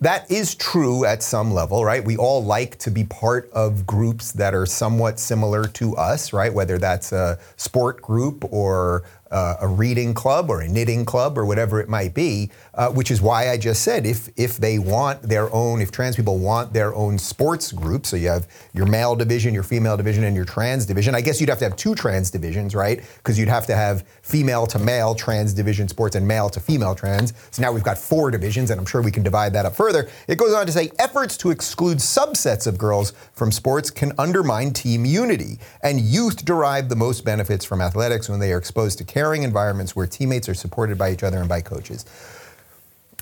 that 0.00 0.30
is 0.30 0.54
true 0.54 1.04
at 1.04 1.22
some 1.22 1.52
level, 1.52 1.84
right? 1.84 2.04
We 2.04 2.16
all 2.16 2.44
like 2.44 2.78
to 2.80 2.90
be 2.90 3.04
part 3.04 3.50
of 3.52 3.86
groups 3.86 4.32
that 4.32 4.54
are 4.54 4.66
somewhat 4.66 5.18
similar 5.18 5.66
to 5.68 5.96
us, 5.96 6.32
right? 6.32 6.52
Whether 6.52 6.78
that's 6.78 7.10
a 7.10 7.38
sport 7.56 8.02
group 8.02 8.44
or 8.52 9.02
uh, 9.34 9.56
a 9.60 9.66
reading 9.66 10.14
club 10.14 10.48
or 10.48 10.60
a 10.60 10.68
knitting 10.68 11.04
club 11.04 11.36
or 11.36 11.44
whatever 11.44 11.80
it 11.80 11.88
might 11.88 12.14
be, 12.14 12.50
uh, 12.74 12.88
which 12.88 13.10
is 13.10 13.20
why 13.20 13.50
I 13.50 13.58
just 13.58 13.82
said 13.82 14.06
if 14.06 14.28
if 14.36 14.58
they 14.58 14.78
want 14.78 15.22
their 15.22 15.52
own, 15.52 15.80
if 15.80 15.90
trans 15.90 16.14
people 16.14 16.38
want 16.38 16.72
their 16.72 16.94
own 16.94 17.18
sports 17.18 17.72
group, 17.72 18.06
so 18.06 18.16
you 18.16 18.28
have 18.28 18.46
your 18.72 18.86
male 18.86 19.16
division, 19.16 19.52
your 19.52 19.64
female 19.64 19.96
division, 19.96 20.22
and 20.22 20.36
your 20.36 20.44
trans 20.44 20.86
division. 20.86 21.16
I 21.16 21.20
guess 21.20 21.40
you'd 21.40 21.48
have 21.48 21.58
to 21.58 21.64
have 21.64 21.74
two 21.74 21.96
trans 21.96 22.30
divisions, 22.30 22.76
right? 22.76 23.02
Because 23.16 23.36
you'd 23.36 23.48
have 23.48 23.66
to 23.66 23.74
have 23.74 24.06
female 24.22 24.66
to 24.68 24.78
male 24.78 25.16
trans 25.16 25.52
division 25.52 25.88
sports 25.88 26.14
and 26.14 26.26
male 26.26 26.48
to 26.50 26.60
female 26.60 26.94
trans. 26.94 27.32
So 27.50 27.60
now 27.60 27.72
we've 27.72 27.82
got 27.82 27.98
four 27.98 28.30
divisions, 28.30 28.70
and 28.70 28.78
I'm 28.78 28.86
sure 28.86 29.02
we 29.02 29.10
can 29.10 29.24
divide 29.24 29.52
that 29.54 29.66
up 29.66 29.74
further. 29.74 30.08
It 30.28 30.38
goes 30.38 30.54
on 30.54 30.64
to 30.66 30.72
say 30.72 30.92
efforts 31.00 31.36
to 31.38 31.50
exclude 31.50 31.98
subsets 31.98 32.68
of 32.68 32.78
girls 32.78 33.12
from 33.32 33.50
sports 33.50 33.90
can 33.90 34.12
undermine 34.16 34.72
team 34.72 35.04
unity, 35.04 35.58
and 35.82 36.00
youth 36.00 36.44
derive 36.44 36.88
the 36.88 36.96
most 36.96 37.24
benefits 37.24 37.64
from 37.64 37.80
athletics 37.80 38.28
when 38.28 38.38
they 38.38 38.52
are 38.52 38.58
exposed 38.58 38.98
to 38.98 39.04
caring 39.24 39.42
environments 39.42 39.96
where 39.96 40.06
teammates 40.06 40.50
are 40.50 40.54
supported 40.54 40.98
by 40.98 41.10
each 41.10 41.22
other 41.22 41.38
and 41.38 41.48
by 41.48 41.58
coaches. 41.58 42.04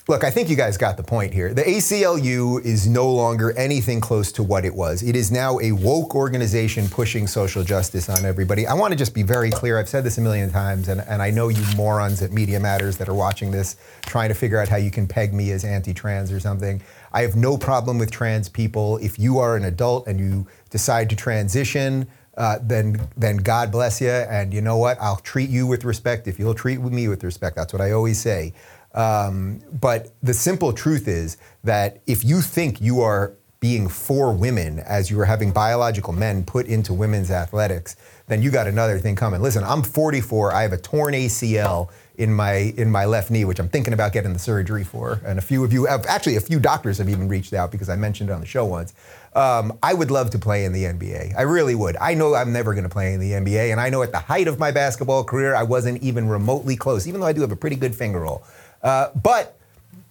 Look, 0.09 0.25
I 0.25 0.32
think 0.32 0.50
you 0.50 0.56
guys 0.56 0.76
got 0.76 0.97
the 0.97 1.04
point 1.04 1.32
here. 1.32 1.54
The 1.54 1.62
ACLU 1.62 2.61
is 2.64 2.88
no 2.88 3.09
longer 3.09 3.52
anything 3.56 4.00
close 4.00 4.32
to 4.32 4.42
what 4.42 4.64
it 4.64 4.75
was. 4.75 5.04
It 5.04 5.14
is 5.14 5.30
now 5.30 5.61
a 5.61 5.71
woke 5.71 6.16
organization 6.16 6.88
pushing 6.88 7.28
social 7.28 7.62
justice 7.62 8.09
on 8.09 8.25
everybody. 8.25 8.66
I 8.66 8.75
want 8.75 8.90
to 8.90 8.99
just 8.99 9.14
be 9.14 9.23
very 9.23 9.52
clear. 9.52 9.78
I've 9.78 9.88
said 9.88 10.02
this 10.02 10.18
a 10.18 10.21
million 10.21 10.50
times, 10.50 10.88
and, 10.88 11.02
and 11.02 11.23
I 11.23 11.30
know 11.30 11.47
you 11.50 11.64
morons 11.76 12.21
at 12.21 12.32
Media 12.32 12.59
Matters 12.59 12.97
that 12.97 13.09
are 13.09 13.14
watching 13.14 13.52
this 13.52 13.76
trying 14.04 14.28
to 14.30 14.35
figure 14.35 14.59
out 14.59 14.66
how 14.66 14.78
you 14.78 14.90
can 14.90 15.06
peg 15.06 15.32
me 15.32 15.52
as 15.52 15.64
anti 15.64 15.94
trans 15.94 16.32
or 16.32 16.40
something. 16.40 16.82
I 17.12 17.23
have 17.23 17.37
no 17.37 17.56
problem 17.56 17.97
with 17.97 18.11
trans 18.11 18.49
people. 18.49 18.97
If 18.97 19.21
you 19.21 19.38
are 19.38 19.54
an 19.54 19.62
adult 19.62 20.09
and 20.09 20.18
you 20.18 20.49
decide 20.71 21.11
to 21.11 21.16
transition, 21.16 22.09
uh, 22.37 22.59
then 22.62 23.09
then 23.17 23.37
God 23.37 23.71
bless 23.71 24.01
you. 24.01 24.11
And 24.11 24.53
you 24.53 24.61
know 24.61 24.79
what? 24.79 24.99
I'll 25.01 25.17
treat 25.17 25.51
you 25.51 25.67
with 25.67 25.85
respect 25.85 26.27
if 26.27 26.39
you'll 26.39 26.55
treat 26.55 26.81
me 26.81 27.09
with 27.09 27.25
respect. 27.25 27.57
That's 27.57 27.73
what 27.73 27.83
I 27.83 27.93
always 27.93 28.21
say. 28.21 28.55
Um, 28.95 29.61
but 29.81 30.12
the 30.23 30.35
simple 30.35 30.73
truth 30.73 31.09
is 31.09 31.37
that 31.65 32.03
if 32.07 32.25
you 32.25 32.41
think 32.41 32.81
you 32.81 33.01
are 33.01 33.35
being 33.61 33.89
for 33.89 34.33
women 34.33 34.81
as 34.81 35.11
you 35.11 35.19
are 35.21 35.25
having 35.25 35.53
biological 35.53 36.12
men 36.12 36.45
put 36.45 36.67
into 36.67 36.93
women's 36.93 37.31
athletics, 37.31 37.97
then 38.27 38.43
you 38.43 38.51
got 38.51 38.67
another 38.67 38.99
thing 38.99 39.15
coming. 39.15 39.41
Listen, 39.41 39.62
I'm 39.62 39.83
44. 39.83 40.53
I 40.53 40.62
have 40.62 40.73
a 40.73 40.79
torn 40.79 41.15
ACL 41.15 41.91
in 42.16 42.33
my 42.33 42.75
in 42.76 42.90
my 42.90 43.04
left 43.04 43.31
knee, 43.31 43.45
which 43.45 43.59
I'm 43.59 43.69
thinking 43.69 43.95
about 43.95 44.12
getting 44.12 44.33
the 44.33 44.38
surgery 44.38 44.85
for. 44.85 45.21
And 45.25 45.38
a 45.38 45.42
few 45.42 45.64
of 45.64 45.73
you, 45.73 45.87
have, 45.87 46.04
actually, 46.07 46.37
a 46.37 46.40
few 46.40 46.61
doctors 46.61 46.99
have 46.99 47.09
even 47.09 47.28
reached 47.28 47.52
out 47.52 47.73
because 47.73 47.88
I 47.88 47.97
mentioned 47.97 48.31
it 48.31 48.33
on 48.33 48.40
the 48.40 48.47
show 48.47 48.66
once. 48.66 48.95
Um, 49.35 49.78
I 49.83 49.95
would 49.95 50.11
love 50.11 50.31
to 50.31 50.38
play 50.38 50.64
in 50.64 50.73
the 50.73 50.85
NBA. 50.85 51.35
I 51.37 51.42
really 51.42 51.75
would. 51.75 51.97
I 51.97 52.14
know 52.14 52.35
I'm 52.35 52.52
never 52.52 52.75
going 52.75 52.85
to 52.85 52.90
play 52.90 53.14
in 53.14 53.21
the 53.21 53.33
NBA, 53.33 53.73
and 53.73 53.81
I 53.81 53.88
know 53.88 54.02
at 54.02 54.12
the 54.12 54.19
height 54.19 54.47
of 54.47 54.59
my 54.59 54.71
basketball 54.71 55.25
career, 55.25 55.54
I 55.54 55.62
wasn't 55.62 56.02
even 56.02 56.28
remotely 56.28 56.76
close, 56.76 57.07
even 57.07 57.21
though 57.21 57.26
I 57.26 57.33
do 57.33 57.40
have 57.40 57.52
a 57.52 57.57
pretty 57.57 57.76
good 57.76 57.95
finger 57.95 58.21
roll. 58.21 58.45
Uh, 58.83 59.09
but 59.23 59.59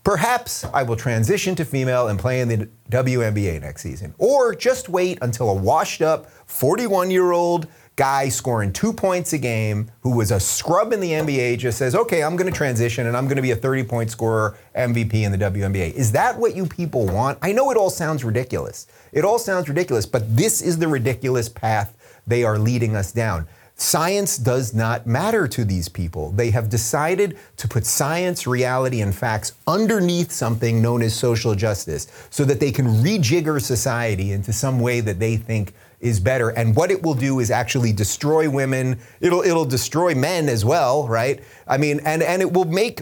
perhaps 0.03 0.63
I 0.73 0.81
will 0.81 0.95
transition 0.95 1.53
to 1.55 1.65
female 1.65 2.07
and 2.07 2.17
play 2.17 2.41
in 2.41 2.47
the 2.47 2.69
WNBA 2.89 3.61
next 3.61 3.83
season, 3.83 4.15
or 4.17 4.55
just 4.55 4.89
wait 4.89 5.19
until 5.21 5.49
a 5.51 5.55
washed-up 5.55 6.31
41-year-old 6.47 7.67
guy 7.95 8.29
scoring 8.29 8.71
two 8.71 8.93
points 8.93 9.33
a 9.33 9.37
game 9.37 9.91
who 10.01 10.15
was 10.15 10.31
a 10.31 10.39
scrub 10.39 10.93
in 10.93 10.99
the 10.99 11.11
NBA 11.11 11.59
just 11.59 11.77
says, 11.77 11.93
okay, 11.93 12.23
I'm 12.23 12.35
going 12.35 12.51
to 12.51 12.57
transition 12.57 13.07
and 13.07 13.17
I'm 13.17 13.25
going 13.25 13.35
to 13.35 13.41
be 13.41 13.51
a 13.51 13.55
30 13.55 13.83
point 13.83 14.09
scorer 14.09 14.57
MVP 14.75 15.13
in 15.13 15.31
the 15.31 15.37
WNBA. 15.37 15.93
Is 15.93 16.11
that 16.13 16.37
what 16.37 16.55
you 16.55 16.65
people 16.65 17.05
want? 17.05 17.37
I 17.41 17.51
know 17.51 17.69
it 17.69 17.77
all 17.77 17.89
sounds 17.89 18.23
ridiculous. 18.23 18.87
It 19.11 19.25
all 19.25 19.37
sounds 19.37 19.67
ridiculous, 19.67 20.05
but 20.05 20.35
this 20.35 20.61
is 20.61 20.79
the 20.79 20.87
ridiculous 20.87 21.49
path 21.49 21.97
they 22.25 22.43
are 22.43 22.57
leading 22.57 22.95
us 22.95 23.11
down. 23.11 23.47
Science 23.75 24.37
does 24.37 24.75
not 24.75 25.07
matter 25.07 25.47
to 25.47 25.65
these 25.65 25.89
people. 25.89 26.31
They 26.31 26.51
have 26.51 26.69
decided 26.69 27.37
to 27.57 27.67
put 27.67 27.85
science, 27.85 28.45
reality, 28.45 29.01
and 29.01 29.13
facts 29.13 29.53
underneath 29.65 30.31
something 30.31 30.83
known 30.83 31.01
as 31.01 31.15
social 31.15 31.55
justice 31.55 32.07
so 32.29 32.45
that 32.45 32.59
they 32.59 32.71
can 32.71 32.85
rejigger 32.85 33.59
society 33.59 34.33
into 34.33 34.53
some 34.53 34.79
way 34.79 35.01
that 35.01 35.19
they 35.19 35.35
think 35.35 35.73
is 36.01 36.19
better. 36.19 36.49
And 36.49 36.75
what 36.75 36.91
it 36.91 37.01
will 37.01 37.13
do 37.13 37.39
is 37.39 37.51
actually 37.51 37.93
destroy 37.93 38.49
women. 38.49 38.99
It'll 39.21 39.41
it'll 39.41 39.65
destroy 39.65 40.13
men 40.15 40.49
as 40.49 40.65
well, 40.65 41.07
right? 41.07 41.41
I 41.67 41.77
mean, 41.77 42.01
and 42.05 42.21
and 42.21 42.41
it 42.41 42.51
will 42.51 42.65
make 42.65 43.01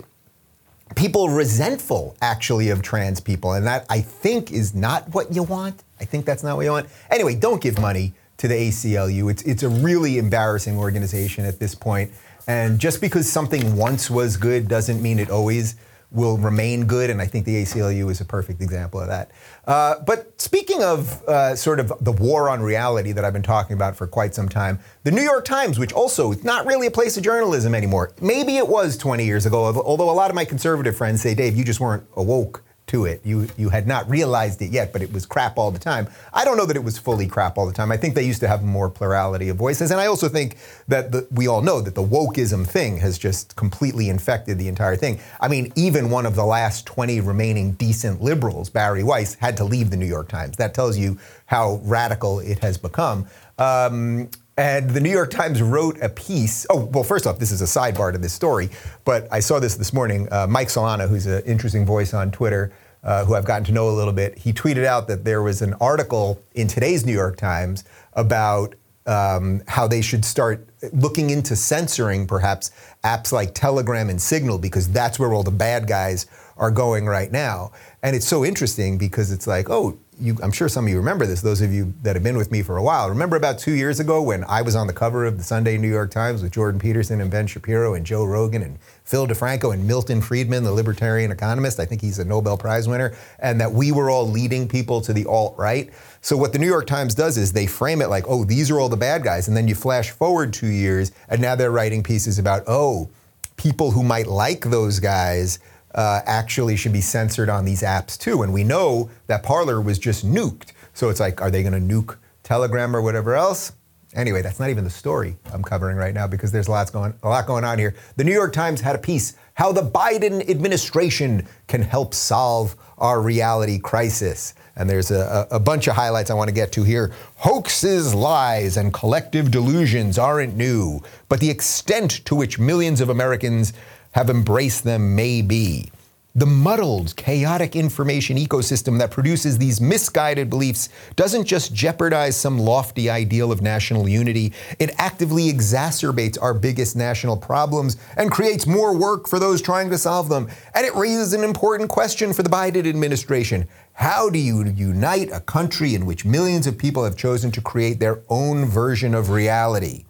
people 0.95 1.29
resentful 1.29 2.15
actually 2.21 2.69
of 2.69 2.81
trans 2.81 3.19
people, 3.19 3.53
and 3.53 3.65
that 3.65 3.85
I 3.89 4.01
think 4.01 4.51
is 4.51 4.75
not 4.75 5.13
what 5.13 5.33
you 5.33 5.43
want. 5.43 5.83
I 5.99 6.05
think 6.05 6.25
that's 6.25 6.43
not 6.43 6.55
what 6.55 6.63
you 6.63 6.71
want. 6.71 6.87
Anyway, 7.09 7.35
don't 7.35 7.61
give 7.61 7.79
money 7.79 8.13
to 8.37 8.47
the 8.47 8.55
ACLU. 8.55 9.31
It's 9.31 9.41
it's 9.43 9.63
a 9.63 9.69
really 9.69 10.17
embarrassing 10.17 10.77
organization 10.77 11.45
at 11.45 11.59
this 11.59 11.75
point. 11.75 12.11
And 12.47 12.79
just 12.79 12.99
because 12.99 13.29
something 13.29 13.75
once 13.75 14.09
was 14.09 14.35
good 14.35 14.67
doesn't 14.67 15.01
mean 15.01 15.19
it 15.19 15.29
always 15.29 15.75
will 16.11 16.37
remain 16.37 16.85
good, 16.85 17.09
and 17.09 17.21
I 17.21 17.27
think 17.27 17.45
the 17.45 17.61
ACLU 17.61 18.09
is 18.09 18.19
a 18.19 18.25
perfect 18.25 18.61
example 18.61 18.99
of 18.99 19.07
that. 19.07 19.29
Uh, 19.65 19.99
but 20.05 20.41
speaking 20.41 20.81
of 20.81 21.23
uh, 21.27 21.55
sort 21.55 21.79
of 21.79 21.93
the 22.01 22.11
war 22.11 22.49
on 22.49 22.61
reality 22.61 23.11
that 23.11 23.23
I've 23.23 23.33
been 23.33 23.43
talking 23.43 23.75
about 23.75 23.95
for 23.95 24.07
quite 24.07 24.33
some 24.33 24.49
time, 24.49 24.79
the 25.03 25.11
New 25.11 25.21
York 25.21 25.45
Times, 25.45 25.77
which 25.77 25.93
also 25.93 26.31
is 26.31 26.43
not 26.43 26.65
really 26.65 26.87
a 26.87 26.91
place 26.91 27.15
of 27.17 27.23
journalism 27.23 27.75
anymore, 27.75 28.11
maybe 28.21 28.57
it 28.57 28.67
was 28.67 28.97
20 28.97 29.23
years 29.23 29.45
ago, 29.45 29.65
although 29.65 30.09
a 30.09 30.13
lot 30.13 30.31
of 30.31 30.35
my 30.35 30.45
conservative 30.45 30.97
friends 30.97 31.21
say, 31.21 31.35
Dave, 31.35 31.55
you 31.55 31.63
just 31.63 31.79
weren't 31.79 32.03
awoke 32.15 32.63
to 32.89 33.05
it. 33.05 33.21
You 33.23 33.47
you 33.57 33.69
had 33.69 33.87
not 33.87 34.09
realized 34.09 34.61
it 34.61 34.71
yet, 34.71 34.91
but 34.91 35.01
it 35.01 35.13
was 35.13 35.25
crap 35.25 35.57
all 35.57 35.71
the 35.71 35.79
time. 35.79 36.07
I 36.33 36.43
don't 36.43 36.57
know 36.57 36.65
that 36.65 36.75
it 36.75 36.83
was 36.83 36.97
fully 36.97 37.27
crap 37.27 37.57
all 37.57 37.65
the 37.65 37.73
time. 37.73 37.91
I 37.91 37.97
think 37.97 38.15
they 38.15 38.23
used 38.25 38.41
to 38.41 38.47
have 38.47 38.63
more 38.63 38.89
plurality 38.89 39.49
of 39.49 39.57
voices, 39.57 39.91
and 39.91 39.99
I 39.99 40.07
also 40.07 40.27
think 40.27 40.57
that 40.87 41.11
the, 41.11 41.27
we 41.31 41.47
all 41.47 41.61
know 41.61 41.81
that 41.81 41.95
the 41.95 42.03
wokeism 42.03 42.67
thing 42.67 42.97
has 42.97 43.17
just 43.17 43.55
completely 43.55 44.09
infected 44.09 44.57
the 44.57 44.67
entire 44.67 44.95
thing. 44.95 45.19
I 45.39 45.47
mean, 45.47 45.71
even 45.75 46.09
one 46.09 46.25
of 46.25 46.35
the 46.35 46.45
last 46.45 46.85
20 46.85 47.21
remaining 47.21 47.73
decent 47.73 48.21
liberals, 48.21 48.69
Bari 48.69 49.03
Weiss, 49.03 49.35
had 49.35 49.57
to 49.57 49.63
leave 49.63 49.89
the 49.89 49.97
New 49.97 50.05
York 50.05 50.27
Times. 50.27 50.57
That 50.57 50.73
tells 50.73 50.97
you 50.97 51.17
how 51.45 51.79
radical 51.83 52.39
it 52.39 52.59
has 52.59 52.77
become. 52.77 53.27
Um, 53.57 54.29
and 54.59 54.89
the 54.89 54.99
New 54.99 55.09
York 55.09 55.31
Times 55.31 55.61
wrote 55.61 55.97
a 56.01 56.09
piece. 56.09 56.65
Oh, 56.69 56.83
well, 56.83 57.05
first 57.05 57.25
off, 57.25 57.39
this 57.39 57.53
is 57.53 57.61
a 57.61 57.65
sidebar 57.65 58.11
to 58.11 58.17
this 58.17 58.33
story, 58.33 58.69
but 59.05 59.25
I 59.31 59.39
saw 59.39 59.57
this 59.57 59.75
this 59.75 59.93
morning. 59.93 60.27
Uh, 60.33 60.47
Mike 60.49 60.67
Solana, 60.67 61.07
who's 61.07 61.27
an 61.27 61.41
interesting 61.45 61.85
voice 61.85 62.13
on 62.13 62.29
Twitter, 62.29 62.73
uh, 63.01 63.23
who 63.23 63.35
I've 63.35 63.45
gotten 63.45 63.63
to 63.65 63.71
know 63.71 63.89
a 63.89 63.95
little 63.95 64.11
bit, 64.11 64.37
he 64.37 64.51
tweeted 64.51 64.83
out 64.83 65.07
that 65.07 65.23
there 65.23 65.41
was 65.41 65.61
an 65.61 65.75
article 65.75 66.43
in 66.55 66.67
today's 66.67 67.05
New 67.05 67.13
York 67.13 67.37
Times 67.37 67.85
about 68.13 68.75
um, 69.07 69.61
how 69.65 69.87
they 69.87 70.01
should 70.01 70.25
start 70.25 70.67
looking 70.91 71.29
into 71.29 71.55
censoring 71.55 72.27
perhaps 72.27 72.71
apps 73.05 73.31
like 73.31 73.53
Telegram 73.53 74.09
and 74.09 74.21
Signal 74.21 74.57
because 74.59 74.89
that's 74.89 75.17
where 75.17 75.31
all 75.31 75.43
the 75.43 75.51
bad 75.51 75.87
guys 75.87 76.25
are 76.57 76.69
going 76.69 77.05
right 77.05 77.31
now. 77.31 77.71
And 78.03 78.13
it's 78.13 78.27
so 78.27 78.43
interesting 78.43 78.97
because 78.97 79.31
it's 79.31 79.47
like, 79.47 79.69
oh, 79.69 79.97
you, 80.19 80.37
I'm 80.43 80.51
sure 80.51 80.67
some 80.67 80.85
of 80.85 80.89
you 80.89 80.97
remember 80.97 81.25
this, 81.25 81.41
those 81.41 81.61
of 81.61 81.73
you 81.73 81.93
that 82.03 82.15
have 82.15 82.23
been 82.23 82.37
with 82.37 82.51
me 82.51 82.61
for 82.61 82.77
a 82.77 82.83
while. 82.83 83.09
Remember 83.09 83.35
about 83.35 83.57
two 83.57 83.73
years 83.73 83.99
ago 83.99 84.21
when 84.21 84.43
I 84.45 84.61
was 84.61 84.75
on 84.75 84.87
the 84.87 84.93
cover 84.93 85.25
of 85.25 85.37
the 85.37 85.43
Sunday 85.43 85.77
New 85.77 85.89
York 85.89 86.11
Times 86.11 86.41
with 86.41 86.51
Jordan 86.51 86.79
Peterson 86.79 87.21
and 87.21 87.31
Ben 87.31 87.47
Shapiro 87.47 87.93
and 87.93 88.05
Joe 88.05 88.25
Rogan 88.25 88.61
and 88.61 88.77
Phil 89.03 89.27
DeFranco 89.27 89.73
and 89.73 89.87
Milton 89.87 90.21
Friedman, 90.21 90.63
the 90.63 90.71
libertarian 90.71 91.31
economist. 91.31 91.79
I 91.79 91.85
think 91.85 92.01
he's 92.01 92.19
a 92.19 92.25
Nobel 92.25 92.57
Prize 92.57 92.87
winner, 92.87 93.15
and 93.39 93.59
that 93.61 93.71
we 93.71 93.91
were 93.91 94.09
all 94.09 94.27
leading 94.27 94.67
people 94.67 95.01
to 95.01 95.13
the 95.13 95.25
alt 95.25 95.55
right. 95.57 95.89
So, 96.21 96.35
what 96.37 96.53
the 96.53 96.59
New 96.59 96.67
York 96.67 96.85
Times 96.85 97.15
does 97.15 97.37
is 97.37 97.53
they 97.53 97.65
frame 97.65 98.01
it 98.01 98.07
like, 98.07 98.25
oh, 98.27 98.43
these 98.43 98.69
are 98.69 98.79
all 98.79 98.89
the 98.89 98.97
bad 98.97 99.23
guys. 99.23 99.47
And 99.47 99.55
then 99.55 99.67
you 99.67 99.75
flash 99.75 100.11
forward 100.11 100.53
two 100.53 100.67
years, 100.67 101.11
and 101.29 101.41
now 101.41 101.55
they're 101.55 101.71
writing 101.71 102.03
pieces 102.03 102.37
about, 102.39 102.63
oh, 102.67 103.09
people 103.55 103.91
who 103.91 104.03
might 104.03 104.27
like 104.27 104.61
those 104.61 104.99
guys 104.99 105.59
uh, 105.95 106.21
actually 106.25 106.75
should 106.75 106.93
be 106.93 107.01
censored 107.01 107.49
on 107.49 107.65
these 107.65 107.81
apps 107.81 108.17
too. 108.17 108.43
And 108.43 108.53
we 108.53 108.63
know 108.63 109.09
that 109.27 109.43
Parler 109.43 109.81
was 109.81 109.99
just 109.99 110.25
nuked. 110.25 110.73
So 110.93 111.09
it's 111.09 111.19
like, 111.19 111.41
are 111.41 111.51
they 111.51 111.63
going 111.63 111.73
to 111.73 111.95
nuke 111.95 112.17
Telegram 112.43 112.95
or 112.95 113.01
whatever 113.01 113.35
else? 113.35 113.73
Anyway, 114.15 114.41
that's 114.41 114.59
not 114.59 114.71
even 114.71 114.83
the 114.83 114.89
story 114.89 115.37
I'm 115.53 115.63
covering 115.63 115.95
right 115.95 116.15
now 116.15 116.25
because 116.25 116.51
there's 116.51 116.67
lots 116.67 116.89
going, 116.89 117.13
a 117.21 117.29
lot 117.29 117.45
going 117.45 117.63
on 117.63 117.77
here. 117.77 117.95
The 118.15 118.23
New 118.23 118.33
York 118.33 118.53
Times 118.53 118.81
had 118.81 118.95
a 118.95 118.99
piece 118.99 119.35
how 119.59 119.73
the 119.73 119.81
Biden 119.81 120.49
administration 120.49 121.45
can 121.67 121.81
help 121.81 122.13
solve 122.13 122.77
our 122.97 123.21
reality 123.21 123.77
crisis. 123.77 124.53
And 124.77 124.89
there's 124.89 125.11
a, 125.11 125.47
a, 125.51 125.59
bunch 125.59 125.87
of 125.87 125.95
highlights 125.95 126.31
I 126.31 126.33
want 126.33 126.47
to 126.47 126.53
get 126.53 126.71
to 126.71 126.83
here. 126.83 127.11
Hoaxes, 127.35 128.15
lies, 128.15 128.77
and 128.77 128.93
collective 128.93 129.51
delusions 129.51 130.17
aren't 130.17 130.55
new, 130.55 131.01
but 131.27 131.41
the 131.41 131.49
extent 131.49 132.23
to 132.23 132.35
which 132.35 132.57
millions 132.57 133.01
of 133.01 133.09
Americans 133.09 133.73
have 134.11 134.29
embraced 134.29 134.83
them 134.83 135.15
may 135.15 135.41
be. 135.41 135.89
The 136.35 136.45
muddled, 136.45 137.15
chaotic 137.15 137.75
information 137.75 138.37
ecosystem 138.37 138.99
that 138.99 139.09
produces 139.09 139.57
these 139.57 139.81
misguided 139.81 140.47
beliefs 140.47 140.87
doesn't 141.15 141.45
just 141.45 141.73
jeopardize 141.73 142.37
some 142.37 142.59
lofty 142.59 143.09
ideal 143.09 143.51
of 143.51 143.63
national 143.63 144.07
unity, 144.07 144.53
it 144.77 144.93
actively 144.99 145.51
exacerbates 145.51 146.37
our 146.39 146.53
biggest 146.53 146.95
national 146.95 147.35
problems 147.35 147.97
and 148.15 148.31
creates 148.31 148.67
more 148.67 148.95
work 148.95 149.27
for 149.27 149.39
those 149.39 149.59
trying 149.59 149.89
to 149.89 149.97
solve 149.97 150.29
them. 150.29 150.47
And 150.75 150.85
it 150.85 150.95
raises 150.95 151.33
an 151.33 151.43
important 151.43 151.89
question 151.89 152.31
for 152.31 152.43
the 152.43 152.49
Biden 152.49 152.87
administration. 152.87 153.67
How 153.93 154.29
do 154.29 154.37
you 154.37 154.65
unite 154.65 155.31
a 155.33 155.41
country 155.41 155.95
in 155.95 156.05
which 156.05 156.25
millions 156.25 156.67
of 156.67 156.77
people 156.77 157.03
have 157.03 157.17
chosen 157.17 157.49
to 157.51 157.59
create 157.59 157.99
their 157.99 158.21
own 158.29 158.65
version 158.65 159.15
of 159.15 159.31
reality? 159.31 160.05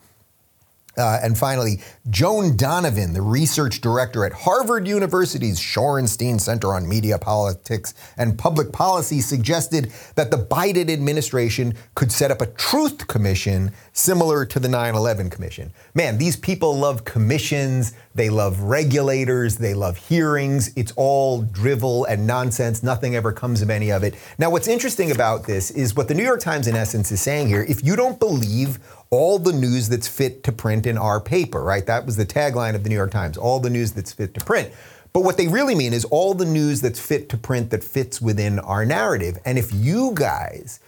Uh, 0.97 1.19
and 1.21 1.37
finally, 1.37 1.79
Joan 2.09 2.57
Donovan, 2.57 3.13
the 3.13 3.21
research 3.21 3.79
director 3.79 4.25
at 4.25 4.33
Harvard 4.33 4.87
University's 4.87 5.59
Shorenstein 5.59 6.41
Center 6.41 6.73
on 6.73 6.89
Media 6.89 7.17
Politics 7.17 7.93
and 8.17 8.37
Public 8.37 8.71
Policy, 8.73 9.21
suggested 9.21 9.93
that 10.15 10.31
the 10.31 10.37
Biden 10.37 10.89
administration 10.91 11.75
could 11.95 12.11
set 12.11 12.31
up 12.31 12.41
a 12.41 12.47
truth 12.47 13.07
commission 13.07 13.71
similar 13.93 14.45
to 14.45 14.59
the 14.59 14.67
9 14.67 14.95
11 14.95 15.29
commission. 15.29 15.71
Man, 15.93 16.17
these 16.17 16.35
people 16.35 16.77
love 16.77 17.05
commissions, 17.05 17.93
they 18.15 18.29
love 18.29 18.59
regulators, 18.61 19.57
they 19.57 19.73
love 19.73 19.95
hearings. 19.95 20.73
It's 20.75 20.91
all 20.95 21.43
drivel 21.43 22.05
and 22.05 22.25
nonsense. 22.25 22.83
Nothing 22.83 23.15
ever 23.15 23.31
comes 23.31 23.61
of 23.61 23.69
any 23.69 23.91
of 23.91 24.03
it. 24.03 24.15
Now, 24.37 24.49
what's 24.49 24.67
interesting 24.67 25.11
about 25.11 25.45
this 25.45 25.71
is 25.71 25.95
what 25.95 26.07
the 26.07 26.15
New 26.15 26.23
York 26.23 26.41
Times, 26.41 26.67
in 26.67 26.75
essence, 26.75 27.11
is 27.11 27.21
saying 27.21 27.47
here 27.47 27.63
if 27.69 27.85
you 27.85 27.95
don't 27.95 28.19
believe 28.19 28.79
all 29.11 29.39
the 29.39 29.53
news 29.53 29.89
that's 29.89 30.07
fit 30.07 30.43
to 30.43 30.51
print 30.51 30.85
in 30.85 30.97
our 30.97 31.19
paper, 31.19 31.63
right? 31.63 31.85
That 31.85 32.05
was 32.05 32.15
the 32.15 32.25
tagline 32.25 32.75
of 32.75 32.83
the 32.83 32.89
New 32.89 32.95
York 32.95 33.11
Times 33.11 33.37
all 33.37 33.59
the 33.59 33.69
news 33.69 33.91
that's 33.91 34.13
fit 34.13 34.33
to 34.35 34.45
print. 34.45 34.71
But 35.11 35.21
what 35.21 35.37
they 35.37 35.47
really 35.47 35.73
mean 35.73 35.93
is 35.93 36.05
all 36.05 36.35
the 36.35 36.45
news 36.45 36.81
that's 36.81 36.99
fit 36.99 37.29
to 37.29 37.37
print 37.37 37.71
that 37.71 37.83
fits 37.83 38.21
within 38.21 38.59
our 38.59 38.85
narrative. 38.85 39.39
And 39.43 39.57
if 39.57 39.73
you 39.73 40.11
guys 40.13 40.79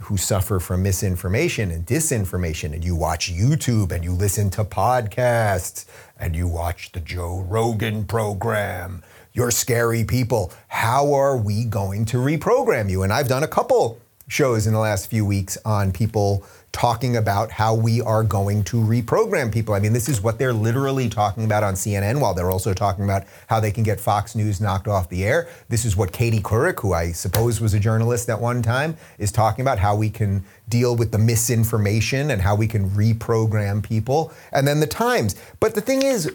who 0.00 0.16
suffer 0.16 0.60
from 0.60 0.82
misinformation 0.82 1.70
and 1.70 1.86
disinformation, 1.86 2.72
and 2.72 2.84
you 2.84 2.94
watch 2.94 3.32
YouTube 3.32 3.92
and 3.92 4.04
you 4.04 4.12
listen 4.12 4.50
to 4.50 4.64
podcasts 4.64 5.86
and 6.18 6.34
you 6.34 6.46
watch 6.46 6.92
the 6.92 7.00
Joe 7.00 7.44
Rogan 7.48 8.04
program, 8.04 9.02
you're 9.32 9.50
scary 9.50 10.04
people. 10.04 10.52
How 10.68 11.12
are 11.14 11.36
we 11.36 11.64
going 11.64 12.04
to 12.06 12.16
reprogram 12.16 12.90
you? 12.90 13.02
And 13.02 13.12
I've 13.12 13.28
done 13.28 13.44
a 13.44 13.48
couple 13.48 14.00
shows 14.28 14.66
in 14.66 14.72
the 14.72 14.78
last 14.78 15.08
few 15.10 15.24
weeks 15.24 15.58
on 15.64 15.90
people 15.90 16.44
talking 16.70 17.16
about 17.16 17.50
how 17.50 17.74
we 17.74 18.00
are 18.02 18.22
going 18.22 18.62
to 18.62 18.76
reprogram 18.76 19.52
people. 19.52 19.74
I 19.74 19.80
mean, 19.80 19.94
this 19.94 20.08
is 20.08 20.20
what 20.20 20.38
they're 20.38 20.52
literally 20.52 21.08
talking 21.08 21.44
about 21.44 21.64
on 21.64 21.74
CNN 21.74 22.20
while 22.20 22.34
they're 22.34 22.50
also 22.50 22.74
talking 22.74 23.04
about 23.04 23.24
how 23.48 23.58
they 23.58 23.72
can 23.72 23.82
get 23.82 23.98
Fox 23.98 24.34
News 24.34 24.60
knocked 24.60 24.86
off 24.86 25.08
the 25.08 25.24
air. 25.24 25.48
This 25.70 25.84
is 25.84 25.96
what 25.96 26.12
Katie 26.12 26.40
Couric, 26.40 26.80
who 26.80 26.92
I 26.92 27.12
suppose 27.12 27.60
was 27.60 27.72
a 27.72 27.80
journalist 27.80 28.28
at 28.28 28.40
one 28.40 28.62
time, 28.62 28.96
is 29.18 29.32
talking 29.32 29.62
about 29.62 29.78
how 29.78 29.96
we 29.96 30.10
can 30.10 30.44
deal 30.68 30.94
with 30.94 31.10
the 31.10 31.18
misinformation 31.18 32.30
and 32.30 32.42
how 32.42 32.54
we 32.54 32.68
can 32.68 32.90
reprogram 32.90 33.82
people. 33.82 34.32
And 34.52 34.68
then 34.68 34.80
the 34.80 34.86
Times. 34.86 35.36
But 35.60 35.74
the 35.74 35.80
thing 35.80 36.02
is, 36.02 36.34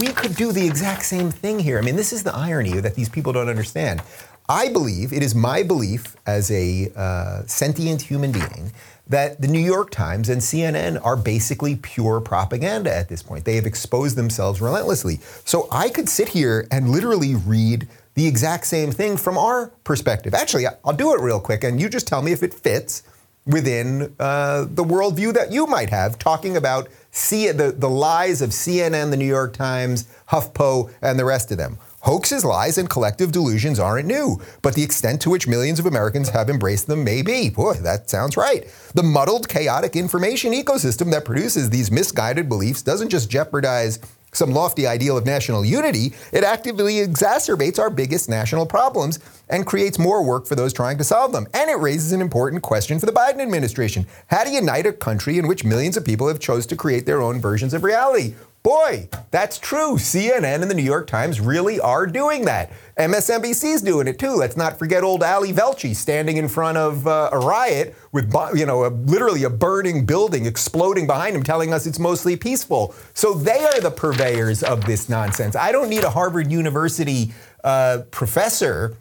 we 0.00 0.08
could 0.08 0.34
do 0.34 0.52
the 0.52 0.66
exact 0.66 1.04
same 1.04 1.30
thing 1.30 1.58
here. 1.58 1.78
I 1.78 1.82
mean, 1.82 1.96
this 1.96 2.12
is 2.12 2.22
the 2.22 2.34
irony 2.34 2.80
that 2.80 2.94
these 2.94 3.08
people 3.08 3.32
don't 3.32 3.48
understand. 3.48 4.02
I 4.48 4.68
believe, 4.68 5.12
it 5.12 5.22
is 5.22 5.34
my 5.34 5.62
belief 5.62 6.16
as 6.26 6.50
a 6.50 6.92
uh, 6.94 7.42
sentient 7.46 8.02
human 8.02 8.30
being, 8.30 8.72
that 9.06 9.40
the 9.40 9.48
New 9.48 9.60
York 9.60 9.90
Times 9.90 10.28
and 10.28 10.40
CNN 10.40 11.00
are 11.04 11.16
basically 11.16 11.76
pure 11.76 12.20
propaganda 12.20 12.94
at 12.94 13.08
this 13.08 13.22
point. 13.22 13.44
They 13.44 13.56
have 13.56 13.66
exposed 13.66 14.16
themselves 14.16 14.60
relentlessly. 14.60 15.20
So 15.44 15.68
I 15.70 15.88
could 15.88 16.08
sit 16.08 16.28
here 16.28 16.66
and 16.70 16.90
literally 16.90 17.34
read 17.34 17.88
the 18.14 18.26
exact 18.26 18.66
same 18.66 18.92
thing 18.92 19.16
from 19.16 19.36
our 19.36 19.68
perspective. 19.82 20.34
Actually, 20.34 20.66
I'll 20.84 20.92
do 20.94 21.14
it 21.14 21.20
real 21.20 21.40
quick, 21.40 21.64
and 21.64 21.80
you 21.80 21.88
just 21.88 22.06
tell 22.06 22.22
me 22.22 22.32
if 22.32 22.42
it 22.42 22.54
fits 22.54 23.02
within 23.46 24.14
uh, 24.18 24.64
the 24.70 24.84
worldview 24.84 25.34
that 25.34 25.52
you 25.52 25.66
might 25.66 25.90
have, 25.90 26.18
talking 26.18 26.56
about 26.56 26.88
C- 27.10 27.50
the, 27.50 27.72
the 27.72 27.90
lies 27.90 28.40
of 28.40 28.50
CNN, 28.50 29.10
the 29.10 29.16
New 29.16 29.26
York 29.26 29.52
Times, 29.52 30.08
HuffPo, 30.30 30.92
and 31.02 31.18
the 31.18 31.24
rest 31.24 31.50
of 31.50 31.58
them. 31.58 31.78
Hoaxes, 32.04 32.44
lies, 32.44 32.76
and 32.76 32.90
collective 32.90 33.32
delusions 33.32 33.78
aren't 33.78 34.06
new, 34.06 34.38
but 34.60 34.74
the 34.74 34.82
extent 34.82 35.22
to 35.22 35.30
which 35.30 35.48
millions 35.48 35.78
of 35.78 35.86
Americans 35.86 36.28
have 36.28 36.50
embraced 36.50 36.86
them 36.86 37.02
may 37.02 37.22
be. 37.22 37.48
Boy, 37.48 37.72
that 37.74 38.10
sounds 38.10 38.36
right. 38.36 38.66
The 38.92 39.02
muddled, 39.02 39.48
chaotic 39.48 39.96
information 39.96 40.52
ecosystem 40.52 41.10
that 41.12 41.24
produces 41.24 41.70
these 41.70 41.90
misguided 41.90 42.46
beliefs 42.46 42.82
doesn't 42.82 43.08
just 43.08 43.30
jeopardize 43.30 44.00
some 44.34 44.50
lofty 44.50 44.86
ideal 44.86 45.16
of 45.16 45.24
national 45.24 45.64
unity, 45.64 46.12
it 46.32 46.44
actively 46.44 46.96
exacerbates 46.96 47.78
our 47.78 47.88
biggest 47.88 48.28
national 48.28 48.66
problems 48.66 49.18
and 49.48 49.64
creates 49.64 49.98
more 49.98 50.22
work 50.22 50.46
for 50.46 50.56
those 50.56 50.72
trying 50.74 50.98
to 50.98 51.04
solve 51.04 51.32
them. 51.32 51.46
And 51.54 51.70
it 51.70 51.78
raises 51.78 52.12
an 52.12 52.20
important 52.20 52.62
question 52.62 52.98
for 52.98 53.06
the 53.06 53.12
Biden 53.12 53.40
administration. 53.40 54.06
How 54.26 54.44
to 54.44 54.50
unite 54.50 54.86
a 54.86 54.92
country 54.92 55.38
in 55.38 55.46
which 55.46 55.64
millions 55.64 55.96
of 55.96 56.04
people 56.04 56.28
have 56.28 56.40
chose 56.40 56.66
to 56.66 56.76
create 56.76 57.06
their 57.06 57.22
own 57.22 57.40
versions 57.40 57.72
of 57.72 57.82
reality? 57.82 58.34
Boy, 58.64 59.10
that's 59.30 59.58
true. 59.58 59.96
CNN 59.96 60.62
and 60.62 60.70
the 60.70 60.74
New 60.74 60.82
York 60.82 61.06
Times 61.06 61.38
really 61.38 61.78
are 61.80 62.06
doing 62.06 62.46
that. 62.46 62.72
MSNBC's 62.96 63.82
doing 63.82 64.08
it 64.08 64.18
too. 64.18 64.30
Let's 64.30 64.56
not 64.56 64.78
forget 64.78 65.04
old 65.04 65.22
Ali 65.22 65.52
Velshi 65.52 65.94
standing 65.94 66.38
in 66.38 66.48
front 66.48 66.78
of 66.78 67.06
uh, 67.06 67.28
a 67.30 67.38
riot 67.40 67.94
with, 68.12 68.34
you 68.54 68.64
know, 68.64 68.86
a, 68.86 68.88
literally 68.88 69.44
a 69.44 69.50
burning 69.50 70.06
building 70.06 70.46
exploding 70.46 71.06
behind 71.06 71.36
him, 71.36 71.42
telling 71.42 71.74
us 71.74 71.84
it's 71.84 71.98
mostly 71.98 72.36
peaceful. 72.36 72.94
So 73.12 73.34
they 73.34 73.66
are 73.66 73.80
the 73.82 73.90
purveyors 73.90 74.62
of 74.62 74.86
this 74.86 75.10
nonsense. 75.10 75.56
I 75.56 75.70
don't 75.70 75.90
need 75.90 76.04
a 76.04 76.10
Harvard 76.10 76.50
University 76.50 77.34
uh, 77.64 78.04
professor 78.10 78.96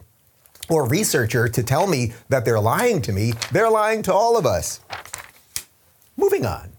or 0.67 0.89
researcher 0.89 1.47
to 1.47 1.63
tell 1.63 1.88
me 1.88 2.12
that 2.28 2.43
they're 2.43 2.60
lying 2.60 3.02
to 3.04 3.13
me. 3.13 3.32
They're 3.54 3.71
lying 3.71 4.02
to 4.04 4.13
all 4.13 4.36
of 4.36 4.45
us. 4.45 4.82
Moving 6.17 6.45
on. 6.45 6.73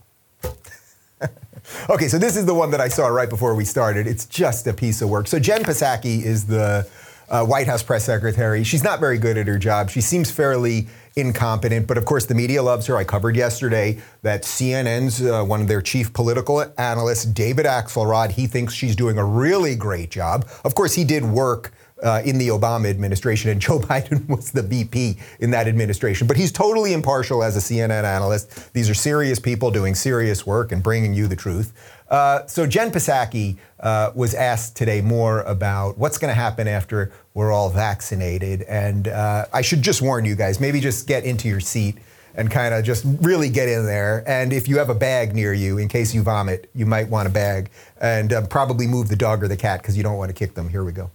Okay, 1.88 2.08
so 2.08 2.18
this 2.18 2.36
is 2.36 2.46
the 2.46 2.54
one 2.54 2.70
that 2.70 2.80
I 2.80 2.88
saw 2.88 3.06
right 3.06 3.28
before 3.28 3.54
we 3.54 3.64
started. 3.64 4.06
It's 4.06 4.26
just 4.26 4.66
a 4.66 4.72
piece 4.72 5.02
of 5.02 5.08
work. 5.08 5.26
So 5.26 5.38
Jen 5.38 5.62
Psaki 5.64 6.22
is 6.22 6.46
the 6.46 6.86
uh, 7.28 7.44
White 7.44 7.66
House 7.66 7.82
press 7.82 8.04
secretary. 8.04 8.64
She's 8.64 8.84
not 8.84 9.00
very 9.00 9.18
good 9.18 9.38
at 9.38 9.46
her 9.46 9.58
job. 9.58 9.90
She 9.90 10.00
seems 10.00 10.30
fairly 10.30 10.88
incompetent, 11.16 11.86
but 11.86 11.96
of 11.96 12.04
course 12.04 12.26
the 12.26 12.34
media 12.34 12.62
loves 12.62 12.86
her. 12.86 12.96
I 12.96 13.04
covered 13.04 13.36
yesterday 13.36 14.00
that 14.22 14.42
CNN's 14.42 15.22
uh, 15.22 15.44
one 15.44 15.60
of 15.60 15.68
their 15.68 15.80
chief 15.80 16.12
political 16.12 16.64
analysts, 16.76 17.24
David 17.24 17.66
Axelrod, 17.66 18.32
he 18.32 18.46
thinks 18.46 18.74
she's 18.74 18.96
doing 18.96 19.16
a 19.16 19.24
really 19.24 19.76
great 19.76 20.10
job. 20.10 20.46
Of 20.64 20.74
course, 20.74 20.94
he 20.94 21.04
did 21.04 21.24
work 21.24 21.72
uh, 22.04 22.22
in 22.24 22.38
the 22.38 22.48
Obama 22.48 22.88
administration, 22.88 23.50
and 23.50 23.60
Joe 23.64 23.80
Biden 23.80 24.28
was 24.28 24.52
the 24.52 24.62
VP 24.62 25.16
in 25.40 25.50
that 25.50 25.66
administration. 25.66 26.26
But 26.26 26.36
he's 26.36 26.52
totally 26.52 26.92
impartial 26.92 27.42
as 27.42 27.56
a 27.56 27.60
CNN 27.60 28.04
analyst. 28.04 28.72
These 28.72 28.88
are 28.90 28.94
serious 28.94 29.40
people 29.40 29.70
doing 29.70 29.94
serious 29.94 30.46
work 30.46 30.70
and 30.70 30.82
bringing 30.82 31.14
you 31.14 31.26
the 31.26 31.36
truth. 31.36 31.72
Uh, 32.08 32.46
so 32.46 32.66
Jen 32.66 32.90
Psaki 32.90 33.56
uh, 33.80 34.12
was 34.14 34.34
asked 34.34 34.76
today 34.76 35.00
more 35.00 35.40
about 35.42 35.98
what's 35.98 36.18
going 36.18 36.30
to 36.30 36.34
happen 36.34 36.68
after 36.68 37.10
we're 37.32 37.50
all 37.50 37.70
vaccinated. 37.70 38.62
And 38.62 39.08
uh, 39.08 39.46
I 39.52 39.62
should 39.62 39.82
just 39.82 40.02
warn 40.02 40.24
you 40.24 40.36
guys, 40.36 40.60
maybe 40.60 40.80
just 40.80 41.08
get 41.08 41.24
into 41.24 41.48
your 41.48 41.60
seat 41.60 41.96
and 42.36 42.50
kind 42.50 42.74
of 42.74 42.84
just 42.84 43.04
really 43.20 43.48
get 43.48 43.68
in 43.68 43.86
there. 43.86 44.22
And 44.26 44.52
if 44.52 44.68
you 44.68 44.78
have 44.78 44.90
a 44.90 44.94
bag 44.94 45.34
near 45.34 45.54
you, 45.54 45.78
in 45.78 45.88
case 45.88 46.14
you 46.14 46.22
vomit, 46.22 46.68
you 46.74 46.84
might 46.84 47.08
want 47.08 47.28
a 47.28 47.30
bag. 47.30 47.70
And 48.00 48.32
uh, 48.32 48.46
probably 48.46 48.86
move 48.86 49.08
the 49.08 49.16
dog 49.16 49.42
or 49.42 49.48
the 49.48 49.56
cat 49.56 49.80
because 49.80 49.96
you 49.96 50.02
don't 50.02 50.18
want 50.18 50.28
to 50.28 50.34
kick 50.34 50.54
them. 50.54 50.68
Here 50.68 50.84
we 50.84 50.92
go. 50.92 51.10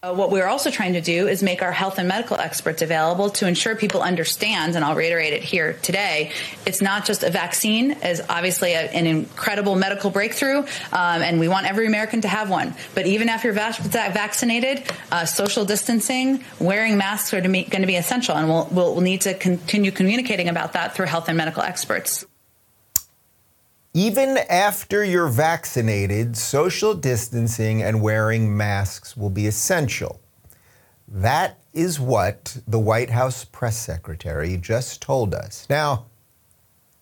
Uh, 0.00 0.14
what 0.14 0.30
we're 0.30 0.46
also 0.46 0.70
trying 0.70 0.92
to 0.92 1.00
do 1.00 1.26
is 1.26 1.42
make 1.42 1.60
our 1.60 1.72
health 1.72 1.98
and 1.98 2.06
medical 2.06 2.36
experts 2.36 2.82
available 2.82 3.30
to 3.30 3.48
ensure 3.48 3.74
people 3.74 4.00
understand, 4.00 4.76
and 4.76 4.84
I'll 4.84 4.94
reiterate 4.94 5.32
it 5.32 5.42
here 5.42 5.72
today, 5.82 6.30
it's 6.64 6.80
not 6.80 7.04
just 7.04 7.24
a 7.24 7.30
vaccine, 7.30 7.90
as 7.90 8.24
obviously 8.28 8.74
a, 8.74 8.82
an 8.82 9.08
incredible 9.08 9.74
medical 9.74 10.10
breakthrough, 10.10 10.58
um, 10.58 10.66
and 10.92 11.40
we 11.40 11.48
want 11.48 11.66
every 11.66 11.88
American 11.88 12.20
to 12.20 12.28
have 12.28 12.48
one. 12.48 12.76
But 12.94 13.08
even 13.08 13.28
after 13.28 13.48
you're 13.48 13.54
vaccinated, 13.54 14.84
uh, 15.10 15.24
social 15.24 15.64
distancing, 15.64 16.44
wearing 16.60 16.96
masks 16.96 17.34
are 17.34 17.40
going 17.40 17.64
to 17.64 17.86
be 17.86 17.96
essential, 17.96 18.36
and 18.36 18.48
we'll, 18.48 18.68
we'll 18.70 19.00
need 19.00 19.22
to 19.22 19.34
continue 19.34 19.90
communicating 19.90 20.48
about 20.48 20.74
that 20.74 20.94
through 20.94 21.06
health 21.06 21.28
and 21.28 21.36
medical 21.36 21.64
experts. 21.64 22.24
Even 23.98 24.38
after 24.48 25.02
you're 25.02 25.26
vaccinated, 25.26 26.36
social 26.36 26.94
distancing 26.94 27.82
and 27.82 28.00
wearing 28.00 28.56
masks 28.56 29.16
will 29.16 29.28
be 29.28 29.48
essential. 29.48 30.20
That 31.08 31.58
is 31.72 31.98
what 31.98 32.58
the 32.68 32.78
White 32.78 33.10
House 33.10 33.44
press 33.44 33.76
secretary 33.76 34.56
just 34.56 35.02
told 35.02 35.34
us. 35.34 35.66
Now, 35.68 36.06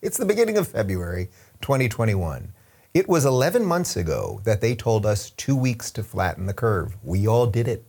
it's 0.00 0.16
the 0.16 0.24
beginning 0.24 0.56
of 0.56 0.68
February 0.68 1.28
2021. 1.60 2.54
It 2.94 3.06
was 3.06 3.26
11 3.26 3.62
months 3.62 3.94
ago 3.98 4.40
that 4.44 4.62
they 4.62 4.74
told 4.74 5.04
us 5.04 5.28
two 5.28 5.54
weeks 5.54 5.90
to 5.90 6.02
flatten 6.02 6.46
the 6.46 6.54
curve. 6.54 6.96
We 7.04 7.28
all 7.28 7.46
did 7.46 7.68
it. 7.68 7.84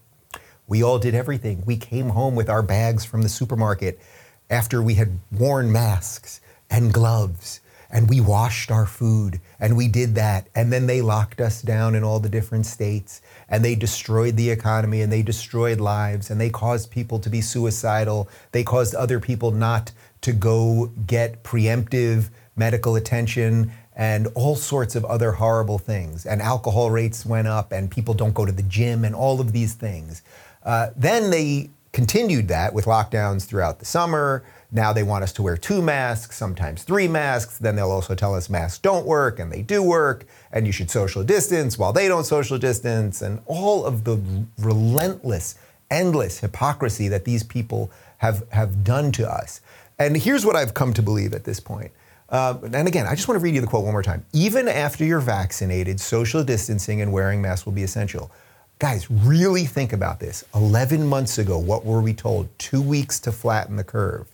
We 0.68 0.84
all 0.84 1.00
did 1.00 1.16
everything. 1.16 1.64
We 1.66 1.78
came 1.78 2.10
home 2.10 2.36
with 2.36 2.50
our 2.50 2.62
bags 2.62 3.06
from 3.06 3.22
the 3.22 3.30
supermarket 3.30 4.02
after 4.50 4.82
we 4.82 4.96
had 4.96 5.18
worn 5.32 5.72
masks 5.72 6.42
and 6.70 6.92
gloves 6.92 7.62
and 7.90 8.10
we 8.10 8.20
washed 8.20 8.72
our 8.72 8.86
food 8.86 9.40
and 9.60 9.78
we 9.78 9.88
did 9.88 10.16
that. 10.16 10.48
And 10.56 10.72
then 10.72 10.88
they 10.88 11.02
locked 11.02 11.40
us 11.40 11.62
down 11.62 11.96
in 11.96 12.04
all 12.04 12.20
the 12.20 12.30
different 12.30 12.66
states 12.66 13.22
and 13.50 13.64
they 13.64 13.76
destroyed 13.76 14.36
the 14.36 14.50
economy 14.50 15.02
and 15.02 15.12
they 15.12 15.22
destroyed 15.22 15.80
lives 15.80 16.30
and 16.30 16.40
they 16.40 16.50
caused 16.50 16.92
people 16.92 17.20
to 17.20 17.30
be 17.30 17.42
suicidal. 17.42 18.30
They 18.52 18.64
caused 18.64 18.96
other 18.96 19.20
people 19.20 19.52
not 19.52 19.92
to 20.22 20.34
go 20.34 20.92
get 21.06 21.44
preemptive 21.44 22.30
medical 22.56 22.96
attention 22.96 23.72
and 23.96 24.28
all 24.36 24.56
sorts 24.56 24.96
of 24.96 25.06
other 25.06 25.32
horrible 25.32 25.80
things. 25.80 26.26
And 26.26 26.42
alcohol 26.42 26.92
rates 26.92 27.26
went 27.26 27.48
up 27.48 27.72
and 27.72 27.90
people 27.90 28.14
don't 28.14 28.34
go 28.34 28.46
to 28.46 28.52
the 28.52 28.64
gym 28.64 29.04
and 29.06 29.16
all 29.16 29.40
of 29.42 29.54
these 29.54 29.74
things. 29.74 30.22
Uh, 30.64 30.90
then 30.96 31.32
they 31.32 31.70
continued 31.92 32.48
that 32.50 32.74
with 32.74 32.86
lockdowns 32.86 33.46
throughout 33.46 33.80
the 33.80 33.86
summer. 33.86 34.44
Now 34.72 34.92
they 34.92 35.04
want 35.04 35.24
us 35.24 35.32
to 35.34 35.44
wear 35.44 35.56
two 35.56 35.82
masks, 35.82 36.36
sometimes 36.36 36.84
three 36.84 37.08
masks. 37.08 37.58
Then 37.58 37.76
they'll 37.76 37.92
also 37.92 38.16
tell 38.16 38.36
us 38.36 38.50
masks 38.50 38.80
don't 38.80 39.06
work 39.06 39.40
and 39.40 39.52
they 39.52 39.62
do 39.62 39.82
work, 39.82 40.26
and 40.52 40.66
you 40.66 40.74
should 40.74 40.92
social 40.92 41.24
distance 41.24 41.78
while 41.78 41.94
they 41.94 42.08
don't 42.08 42.26
social 42.26 42.58
distance, 42.58 43.22
and 43.22 43.42
all 43.46 43.86
of 43.86 44.04
the 44.04 44.20
relentless, 44.60 45.56
endless 45.90 46.40
hypocrisy 46.40 47.08
that 47.08 47.26
these 47.26 47.44
people 47.44 47.90
have, 48.18 48.46
have 48.52 48.84
done 48.84 49.12
to 49.14 49.30
us. 49.30 49.62
And 50.00 50.18
here's 50.18 50.46
what 50.46 50.56
I've 50.56 50.74
come 50.74 50.94
to 50.94 51.02
believe 51.02 51.34
at 51.34 51.44
this 51.44 51.60
point. 51.60 51.92
Uh, 52.30 52.58
and 52.74 52.88
again, 52.88 53.08
I 53.08 53.16
just 53.16 53.28
want 53.28 53.40
to 53.40 53.44
read 53.44 53.56
you 53.56 53.62
the 53.62 53.68
quote 53.68 53.86
one 53.86 53.94
more 53.94 54.04
time. 54.04 54.26
Even 54.34 54.68
after 54.68 55.06
you're 55.06 55.22
vaccinated, 55.22 56.00
social 56.00 56.44
distancing 56.44 57.02
and 57.02 57.14
wearing 57.14 57.42
masks 57.42 57.66
will 57.66 57.74
be 57.74 57.84
essential. 57.84 58.32
Guys, 58.80 59.10
really 59.10 59.66
think 59.66 59.92
about 59.92 60.20
this. 60.20 60.44
11 60.54 61.08
months 61.08 61.40
ago, 61.40 61.58
what 61.58 61.84
were 61.84 62.00
we 62.00 62.14
told? 62.14 62.48
Two 62.60 62.82
weeks 62.82 63.20
to 63.22 63.32
flatten 63.32 63.76
the 63.76 63.84
curve. 63.84 64.28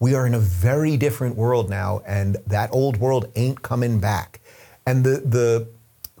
We 0.00 0.14
are 0.14 0.26
in 0.26 0.32
a 0.32 0.38
very 0.38 0.96
different 0.96 1.36
world 1.36 1.68
now, 1.68 2.00
and 2.06 2.38
that 2.46 2.70
old 2.72 2.96
world 2.96 3.30
ain't 3.36 3.60
coming 3.60 4.00
back. 4.00 4.40
And 4.86 5.04
the, 5.04 5.20
the 5.26 5.68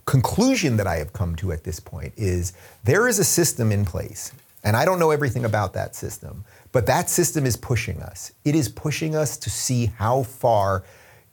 conclusion 0.04 0.76
that 0.76 0.86
I 0.86 0.96
have 0.96 1.14
come 1.14 1.34
to 1.36 1.50
at 1.50 1.64
this 1.64 1.80
point 1.80 2.12
is 2.14 2.52
there 2.84 3.08
is 3.08 3.18
a 3.18 3.24
system 3.24 3.72
in 3.72 3.86
place, 3.86 4.32
and 4.62 4.76
I 4.76 4.84
don't 4.84 4.98
know 4.98 5.10
everything 5.10 5.46
about 5.46 5.72
that 5.72 5.96
system, 5.96 6.44
but 6.72 6.84
that 6.86 7.08
system 7.08 7.46
is 7.46 7.56
pushing 7.56 8.02
us. 8.02 8.32
It 8.44 8.54
is 8.54 8.68
pushing 8.68 9.16
us 9.16 9.38
to 9.38 9.48
see 9.48 9.86
how 9.86 10.24
far 10.24 10.84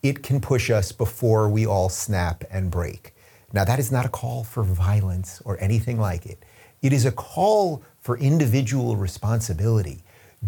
it 0.02 0.24
can 0.24 0.40
push 0.40 0.70
us 0.70 0.94
before 0.94 1.50
we 1.50 1.66
all 1.66 1.90
snap 1.90 2.46
and 2.50 2.72
break. 2.72 3.14
Now, 3.54 3.64
that 3.66 3.80
is 3.80 3.92
not 3.92 4.06
a 4.06 4.10
call 4.10 4.44
for 4.44 4.64
violence 4.64 5.42
or 5.46 5.60
anything 5.62 6.00
like 6.00 6.26
it. 6.26 6.44
It 6.82 6.94
is 6.94 7.06
a 7.06 7.12
call 7.12 7.84
for 8.00 8.18
individual 8.18 8.96
responsibility 8.96 10.04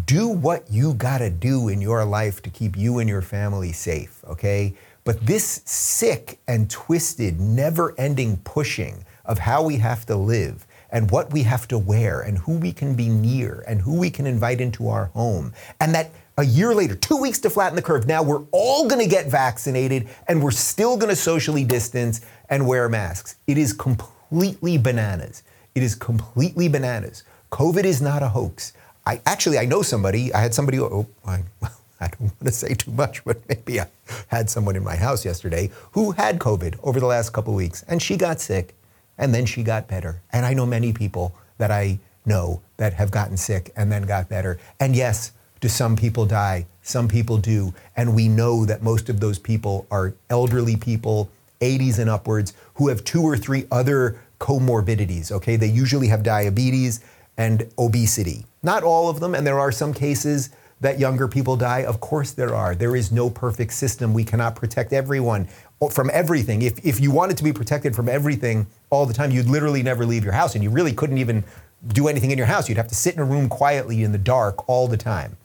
do 0.06 0.28
what 0.28 0.70
you 0.70 0.94
got 0.94 1.18
to 1.18 1.30
do 1.30 1.68
in 1.68 1.80
your 1.80 2.04
life 2.04 2.42
to 2.42 2.50
keep 2.50 2.76
you 2.76 2.98
and 2.98 3.08
your 3.08 3.22
family 3.22 3.72
safe, 3.72 4.24
okay? 4.24 4.74
But 5.04 5.26
this 5.26 5.60
sick 5.64 6.38
and 6.48 6.70
twisted, 6.70 7.40
never 7.40 7.94
ending 7.98 8.38
pushing 8.38 9.04
of 9.24 9.38
how 9.38 9.62
we 9.62 9.76
have 9.78 10.06
to 10.06 10.16
live 10.16 10.66
and 10.90 11.10
what 11.10 11.32
we 11.32 11.42
have 11.42 11.68
to 11.68 11.78
wear 11.78 12.20
and 12.20 12.38
who 12.38 12.56
we 12.58 12.72
can 12.72 12.94
be 12.94 13.08
near 13.08 13.64
and 13.66 13.80
who 13.80 13.98
we 13.98 14.10
can 14.10 14.26
invite 14.26 14.60
into 14.60 14.88
our 14.88 15.06
home. 15.06 15.52
And 15.80 15.94
that 15.94 16.10
a 16.38 16.44
year 16.44 16.74
later, 16.74 16.94
two 16.94 17.16
weeks 17.16 17.38
to 17.40 17.50
flatten 17.50 17.76
the 17.76 17.82
curve, 17.82 18.06
now 18.06 18.22
we're 18.22 18.44
all 18.52 18.88
gonna 18.88 19.06
get 19.06 19.26
vaccinated 19.26 20.08
and 20.28 20.42
we're 20.42 20.50
still 20.50 20.96
gonna 20.96 21.16
socially 21.16 21.64
distance 21.64 22.20
and 22.48 22.66
wear 22.66 22.88
masks. 22.88 23.36
It 23.46 23.58
is 23.58 23.72
completely 23.72 24.78
bananas. 24.78 25.42
It 25.74 25.82
is 25.82 25.94
completely 25.94 26.68
bananas. 26.68 27.24
COVID 27.50 27.84
is 27.84 28.00
not 28.00 28.22
a 28.22 28.28
hoax. 28.28 28.72
I 29.06 29.20
actually 29.26 29.58
I 29.58 29.66
know 29.66 29.82
somebody. 29.82 30.32
I 30.32 30.40
had 30.40 30.54
somebody. 30.54 30.78
Oh, 30.80 31.06
oh 31.24 31.30
I, 31.30 31.42
I 32.00 32.08
don't 32.08 32.20
want 32.22 32.44
to 32.44 32.52
say 32.52 32.74
too 32.74 32.90
much, 32.90 33.24
but 33.24 33.46
maybe 33.48 33.80
I 33.80 33.86
had 34.28 34.50
someone 34.50 34.74
in 34.74 34.82
my 34.82 34.96
house 34.96 35.24
yesterday 35.24 35.70
who 35.92 36.12
had 36.12 36.38
COVID 36.38 36.78
over 36.82 36.98
the 36.98 37.06
last 37.06 37.30
couple 37.30 37.54
weeks, 37.54 37.84
and 37.86 38.02
she 38.02 38.16
got 38.16 38.40
sick, 38.40 38.74
and 39.18 39.34
then 39.34 39.46
she 39.46 39.62
got 39.62 39.86
better. 39.86 40.20
And 40.32 40.44
I 40.44 40.54
know 40.54 40.66
many 40.66 40.92
people 40.92 41.34
that 41.58 41.70
I 41.70 42.00
know 42.26 42.62
that 42.76 42.94
have 42.94 43.10
gotten 43.10 43.36
sick 43.36 43.72
and 43.76 43.90
then 43.90 44.02
got 44.02 44.28
better. 44.28 44.58
And 44.80 44.96
yes, 44.96 45.32
do 45.62 45.68
some 45.68 45.94
people 45.94 46.26
die? 46.26 46.66
Some 46.82 47.06
people 47.06 47.38
do, 47.38 47.72
and 47.96 48.16
we 48.16 48.26
know 48.26 48.66
that 48.66 48.82
most 48.82 49.08
of 49.08 49.20
those 49.20 49.38
people 49.38 49.86
are 49.92 50.12
elderly 50.28 50.76
people, 50.76 51.30
80s 51.60 52.00
and 52.00 52.10
upwards, 52.10 52.52
who 52.74 52.88
have 52.88 53.04
two 53.04 53.22
or 53.22 53.36
three 53.36 53.66
other 53.70 54.18
comorbidities. 54.40 55.30
Okay, 55.30 55.54
they 55.54 55.68
usually 55.68 56.08
have 56.08 56.24
diabetes 56.24 57.00
and 57.38 57.70
obesity. 57.78 58.44
Not 58.64 58.82
all 58.82 59.08
of 59.08 59.20
them, 59.20 59.36
and 59.36 59.46
there 59.46 59.60
are 59.60 59.70
some 59.70 59.94
cases 59.94 60.50
that 60.80 60.98
younger 60.98 61.28
people 61.28 61.56
die. 61.56 61.84
Of 61.84 62.00
course, 62.00 62.32
there 62.32 62.56
are. 62.56 62.74
There 62.74 62.96
is 62.96 63.12
no 63.12 63.30
perfect 63.30 63.72
system. 63.72 64.12
We 64.12 64.24
cannot 64.24 64.56
protect 64.56 64.92
everyone 64.92 65.46
from 65.92 66.10
everything. 66.12 66.62
If, 66.62 66.84
if 66.84 66.98
you 66.98 67.12
wanted 67.12 67.36
to 67.36 67.44
be 67.44 67.52
protected 67.52 67.94
from 67.94 68.08
everything 68.08 68.66
all 68.90 69.06
the 69.06 69.14
time, 69.14 69.30
you'd 69.30 69.46
literally 69.46 69.84
never 69.84 70.04
leave 70.04 70.24
your 70.24 70.32
house, 70.32 70.56
and 70.56 70.64
you 70.64 70.70
really 70.70 70.92
couldn't 70.92 71.18
even 71.18 71.44
do 71.86 72.08
anything 72.08 72.32
in 72.32 72.38
your 72.38 72.48
house. 72.48 72.68
You'd 72.68 72.78
have 72.78 72.88
to 72.88 72.96
sit 72.96 73.14
in 73.14 73.20
a 73.20 73.24
room 73.24 73.48
quietly 73.48 74.02
in 74.02 74.10
the 74.10 74.18
dark 74.18 74.68
all 74.68 74.88
the 74.88 74.96
time. 74.96 75.36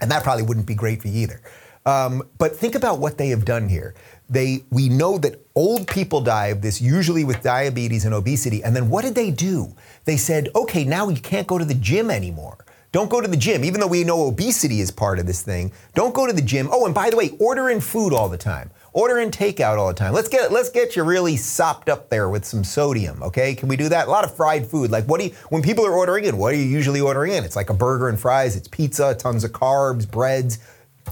And 0.00 0.10
that 0.10 0.22
probably 0.22 0.44
wouldn't 0.44 0.66
be 0.66 0.74
great 0.74 1.02
for 1.02 1.08
you 1.08 1.22
either. 1.22 1.40
Um, 1.86 2.22
but 2.36 2.54
think 2.54 2.74
about 2.74 2.98
what 2.98 3.16
they 3.16 3.28
have 3.28 3.44
done 3.44 3.68
here. 3.68 3.94
They, 4.28 4.64
we 4.70 4.90
know 4.90 5.16
that 5.18 5.40
old 5.54 5.88
people 5.88 6.20
die 6.20 6.48
of 6.48 6.60
this, 6.60 6.82
usually 6.82 7.24
with 7.24 7.42
diabetes 7.42 8.04
and 8.04 8.14
obesity. 8.14 8.62
And 8.62 8.76
then 8.76 8.90
what 8.90 9.04
did 9.04 9.14
they 9.14 9.30
do? 9.30 9.74
They 10.04 10.18
said, 10.18 10.50
okay, 10.54 10.84
now 10.84 11.08
you 11.08 11.20
can't 11.20 11.46
go 11.46 11.56
to 11.56 11.64
the 11.64 11.74
gym 11.74 12.10
anymore. 12.10 12.64
Don't 12.92 13.10
go 13.10 13.20
to 13.20 13.28
the 13.28 13.36
gym, 13.36 13.64
even 13.64 13.80
though 13.80 13.86
we 13.86 14.04
know 14.04 14.26
obesity 14.26 14.80
is 14.80 14.90
part 14.90 15.18
of 15.18 15.26
this 15.26 15.42
thing. 15.42 15.72
Don't 15.94 16.14
go 16.14 16.26
to 16.26 16.32
the 16.32 16.42
gym. 16.42 16.68
Oh, 16.70 16.86
and 16.86 16.94
by 16.94 17.10
the 17.10 17.16
way, 17.16 17.30
order 17.38 17.70
in 17.70 17.80
food 17.80 18.12
all 18.12 18.28
the 18.28 18.38
time. 18.38 18.70
Order 18.92 19.18
in 19.18 19.30
takeout 19.30 19.78
all 19.78 19.88
the 19.88 19.94
time. 19.94 20.12
Let's 20.12 20.28
get 20.28 20.50
let's 20.50 20.70
get 20.70 20.96
you 20.96 21.04
really 21.04 21.36
sopped 21.36 21.88
up 21.88 22.08
there 22.08 22.28
with 22.28 22.44
some 22.44 22.64
sodium. 22.64 23.22
Okay, 23.22 23.54
can 23.54 23.68
we 23.68 23.76
do 23.76 23.88
that? 23.88 24.08
A 24.08 24.10
lot 24.10 24.24
of 24.24 24.34
fried 24.34 24.66
food. 24.66 24.90
Like 24.90 25.04
what 25.04 25.20
do 25.20 25.26
you 25.26 25.34
when 25.50 25.62
people 25.62 25.86
are 25.86 25.92
ordering 25.92 26.24
in? 26.24 26.38
What 26.38 26.54
are 26.54 26.56
you 26.56 26.64
usually 26.64 27.00
ordering 27.00 27.32
in? 27.32 27.44
It's 27.44 27.56
like 27.56 27.70
a 27.70 27.74
burger 27.74 28.08
and 28.08 28.18
fries. 28.18 28.56
It's 28.56 28.68
pizza, 28.68 29.14
tons 29.14 29.44
of 29.44 29.52
carbs, 29.52 30.10
breads. 30.10 30.58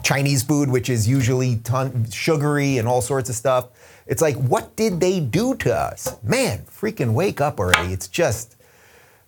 Chinese 0.03 0.43
food, 0.43 0.69
which 0.69 0.91
is 0.91 1.09
usually 1.09 1.57
ton, 1.57 2.09
sugary 2.11 2.79
and 2.79 2.87
all 2.87 3.01
sorts 3.01 3.31
of 3.31 3.37
stuff. 3.37 3.69
It's 4.07 4.23
like, 4.23 4.37
what 4.37 4.77
did 4.77 5.01
they 5.01 5.21
do 5.21 5.55
to 5.57 5.75
us? 5.75 6.17
Man, 6.23 6.65
freaking 6.71 7.15
wake 7.15 7.41
up 7.41 7.59
already. 7.59 7.93
It's 7.93 8.07
just, 8.07 8.56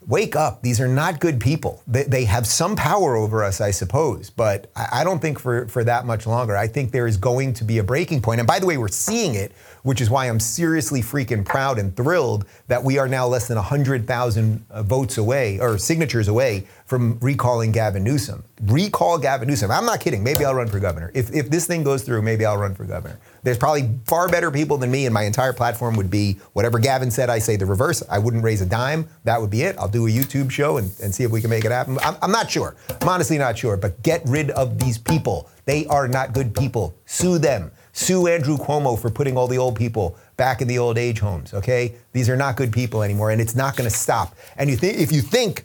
wake 0.09 0.35
up. 0.35 0.63
These 0.63 0.81
are 0.81 0.89
not 0.89 1.21
good 1.21 1.39
people. 1.39 1.83
They, 1.87 2.03
they 2.05 2.25
have 2.25 2.47
some 2.47 2.75
power 2.75 3.15
over 3.15 3.45
us, 3.45 3.61
I 3.61 3.71
suppose, 3.71 4.31
but 4.31 4.71
I, 4.75 4.89
I 5.01 5.05
don't 5.05 5.21
think 5.21 5.39
for, 5.39 5.69
for 5.69 5.85
that 5.85 6.07
much 6.07 6.27
longer. 6.27 6.57
I 6.57 6.67
think 6.67 6.91
there 6.91 7.07
is 7.07 7.19
going 7.19 7.53
to 7.55 7.65
be 7.65 7.79
a 7.79 7.85
breaking 7.85 8.23
point. 8.23 8.41
And 8.41 8.47
by 8.47 8.59
the 8.59 8.67
way, 8.67 8.79
we're 8.79 8.89
seeing 8.89 9.35
it 9.35 9.53
which 9.83 10.01
is 10.01 10.11
why 10.11 10.27
I'm 10.27 10.41
seriously 10.41 11.01
freaking 11.01 11.45
proud 11.45 11.79
and 11.79 11.97
thrilled 11.97 12.45
that 12.67 12.85
we 12.85 12.99
are 12.99 13.09
now 13.09 13.27
less 13.27 13.49
than 13.49 13.57
100,000 13.57 14.67
uh, 14.71 14.83
votes 14.83 15.19
away 15.19 15.59
or 15.61 15.79
signatures 15.79 16.29
away 16.29 16.67
from 16.89 17.19
recalling 17.21 17.71
Gavin 17.71 18.03
Newsom. 18.03 18.43
Recall 18.63 19.19
Gavin 19.19 19.47
Newsom. 19.47 19.71
I'm 19.71 19.85
not 19.85 20.01
kidding. 20.01 20.25
Maybe 20.25 20.47
I'll 20.47 20.55
run 20.55 20.69
for 20.69 20.81
governor. 20.81 21.13
If, 21.15 21.31
if 21.35 21.51
this 21.51 21.67
thing 21.67 21.85
goes 21.85 22.03
through, 22.03 22.23
maybe 22.23 22.47
I'll 22.47 22.57
run 22.57 22.75
for 22.75 22.85
governor. 22.85 23.21
There's 23.43 23.59
probably 23.59 23.91
far 24.07 24.27
better 24.27 24.51
people 24.51 24.79
than 24.79 24.91
me, 24.91 25.05
and 25.05 25.13
my 25.13 25.25
entire 25.25 25.53
platform 25.53 25.97
would 25.97 26.11
be 26.11 26.39
whatever 26.55 26.79
Gavin 26.79 27.11
said, 27.11 27.29
I 27.29 27.41
say 27.41 27.57
the 27.57 27.67
reverse. 27.67 28.03
I 28.11 28.19
wouldn't 28.19 28.43
raise 28.43 28.63
a 28.63 28.67
dime. 28.67 29.07
That 29.25 29.39
would 29.39 29.51
be 29.51 29.65
it. 29.65 29.77
I'll 29.79 29.87
do 29.87 30.07
a 30.07 30.11
YouTube 30.11 30.51
show 30.51 30.79
and, 30.79 30.91
and 31.03 31.15
see 31.15 31.25
if 31.25 31.31
we 31.31 31.43
can 31.43 31.51
make 31.51 31.67
it 31.67 31.73
happen. 31.73 31.99
I'm, 32.03 32.17
I'm 32.23 32.33
not 32.33 32.51
sure. 32.51 32.75
I'm 33.03 33.09
honestly 33.09 33.37
not 33.37 33.59
sure. 33.59 33.77
But 33.77 34.03
get 34.03 34.23
rid 34.27 34.51
of 34.53 34.79
these 34.79 34.97
people. 34.97 35.51
They 35.67 35.85
are 35.89 36.09
not 36.09 36.33
good 36.33 36.55
people. 36.55 36.97
Sue 37.05 37.37
them. 37.37 37.71
Sue 37.93 38.29
Andrew 38.29 38.57
Cuomo 38.57 38.99
for 38.99 39.11
putting 39.11 39.37
all 39.37 39.47
the 39.47 39.59
old 39.59 39.77
people 39.77 40.17
back 40.39 40.63
in 40.63 40.69
the 40.69 40.79
old 40.79 40.97
age 40.97 41.19
homes, 41.19 41.53
okay? 41.53 41.97
These 42.13 42.31
are 42.31 42.37
not 42.37 42.57
good 42.57 42.73
people 42.73 43.03
anymore, 43.03 43.33
and 43.33 43.41
it's 43.41 43.57
not 43.57 43.77
gonna 43.77 43.91
stop. 43.91 44.37
And 44.57 44.71
you 44.71 44.77
think 44.77 44.99
if 44.99 45.11
you 45.11 45.21
think, 45.21 45.65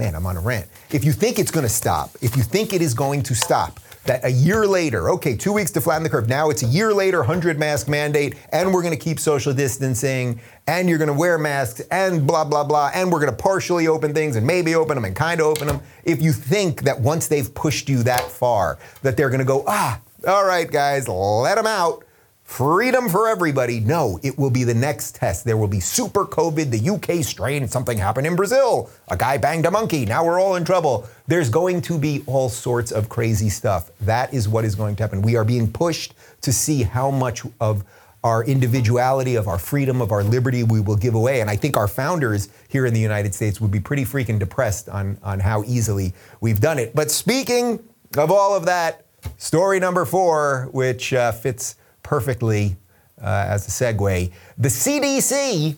man, 0.00 0.14
I'm 0.14 0.24
on 0.24 0.38
a 0.38 0.40
rant. 0.40 0.66
If 0.90 1.04
you 1.04 1.12
think 1.12 1.38
it's 1.38 1.50
gonna 1.50 1.68
stop, 1.68 2.16
if 2.22 2.34
you 2.34 2.42
think 2.42 2.72
it 2.72 2.80
is 2.80 2.94
going 2.94 3.22
to 3.24 3.34
stop, 3.34 3.78
that 4.06 4.24
a 4.24 4.30
year 4.30 4.66
later, 4.66 5.10
okay, 5.10 5.36
two 5.36 5.52
weeks 5.52 5.70
to 5.72 5.80
flatten 5.82 6.02
the 6.02 6.08
curve. 6.08 6.26
Now 6.26 6.48
it's 6.48 6.62
a 6.62 6.66
year 6.66 6.94
later, 6.94 7.18
100 7.18 7.58
mask 7.58 7.86
mandate, 7.86 8.34
and 8.50 8.72
we're 8.72 8.82
gonna 8.82 8.96
keep 8.96 9.20
social 9.20 9.52
distancing, 9.52 10.40
and 10.66 10.88
you're 10.88 10.96
gonna 10.96 11.12
wear 11.12 11.36
masks, 11.36 11.82
and 11.90 12.26
blah, 12.26 12.44
blah, 12.44 12.64
blah, 12.64 12.90
and 12.94 13.12
we're 13.12 13.20
gonna 13.20 13.32
partially 13.32 13.88
open 13.88 14.14
things 14.14 14.36
and 14.36 14.46
maybe 14.46 14.74
open 14.74 14.94
them 14.94 15.04
and 15.04 15.14
kind 15.14 15.38
of 15.38 15.46
open 15.46 15.68
them. 15.68 15.82
If 16.04 16.22
you 16.22 16.32
think 16.32 16.84
that 16.84 16.98
once 16.98 17.28
they've 17.28 17.54
pushed 17.54 17.90
you 17.90 18.02
that 18.04 18.22
far, 18.22 18.78
that 19.02 19.18
they're 19.18 19.28
gonna 19.28 19.44
go, 19.44 19.64
ah, 19.66 20.00
all 20.26 20.46
right, 20.46 20.70
guys, 20.70 21.08
let 21.08 21.56
them 21.56 21.66
out. 21.66 22.04
Freedom 22.50 23.08
for 23.08 23.28
everybody. 23.28 23.78
No, 23.78 24.18
it 24.24 24.36
will 24.36 24.50
be 24.50 24.64
the 24.64 24.74
next 24.74 25.14
test. 25.14 25.44
There 25.44 25.56
will 25.56 25.68
be 25.68 25.78
super 25.78 26.26
COVID, 26.26 26.72
the 26.72 26.90
UK 26.90 27.24
strain, 27.24 27.68
something 27.68 27.96
happened 27.96 28.26
in 28.26 28.34
Brazil. 28.34 28.90
A 29.08 29.16
guy 29.16 29.38
banged 29.38 29.66
a 29.66 29.70
monkey. 29.70 30.04
Now 30.04 30.24
we're 30.24 30.40
all 30.40 30.56
in 30.56 30.64
trouble. 30.64 31.08
There's 31.28 31.48
going 31.48 31.80
to 31.82 31.96
be 31.96 32.24
all 32.26 32.48
sorts 32.48 32.90
of 32.90 33.08
crazy 33.08 33.50
stuff. 33.50 33.92
That 34.00 34.34
is 34.34 34.48
what 34.48 34.64
is 34.64 34.74
going 34.74 34.96
to 34.96 35.02
happen. 35.04 35.22
We 35.22 35.36
are 35.36 35.44
being 35.44 35.72
pushed 35.72 36.14
to 36.40 36.52
see 36.52 36.82
how 36.82 37.12
much 37.12 37.42
of 37.60 37.84
our 38.24 38.42
individuality, 38.44 39.36
of 39.36 39.46
our 39.46 39.58
freedom, 39.58 40.02
of 40.02 40.10
our 40.10 40.24
liberty, 40.24 40.64
we 40.64 40.80
will 40.80 40.96
give 40.96 41.14
away. 41.14 41.40
And 41.40 41.48
I 41.48 41.54
think 41.54 41.76
our 41.76 41.88
founders 41.88 42.48
here 42.68 42.84
in 42.84 42.92
the 42.92 43.00
United 43.00 43.32
States 43.32 43.60
would 43.60 43.70
be 43.70 43.80
pretty 43.80 44.04
freaking 44.04 44.40
depressed 44.40 44.88
on, 44.88 45.18
on 45.22 45.38
how 45.38 45.62
easily 45.68 46.14
we've 46.40 46.60
done 46.60 46.80
it. 46.80 46.96
But 46.96 47.12
speaking 47.12 47.78
of 48.18 48.32
all 48.32 48.56
of 48.56 48.66
that, 48.66 49.06
story 49.38 49.78
number 49.78 50.04
four, 50.04 50.68
which 50.72 51.14
uh, 51.14 51.30
fits 51.30 51.76
perfectly 52.02 52.76
uh, 53.20 53.46
as 53.48 53.66
a 53.66 53.70
segue 53.70 54.32
the 54.58 54.68
CDC. 54.68 55.76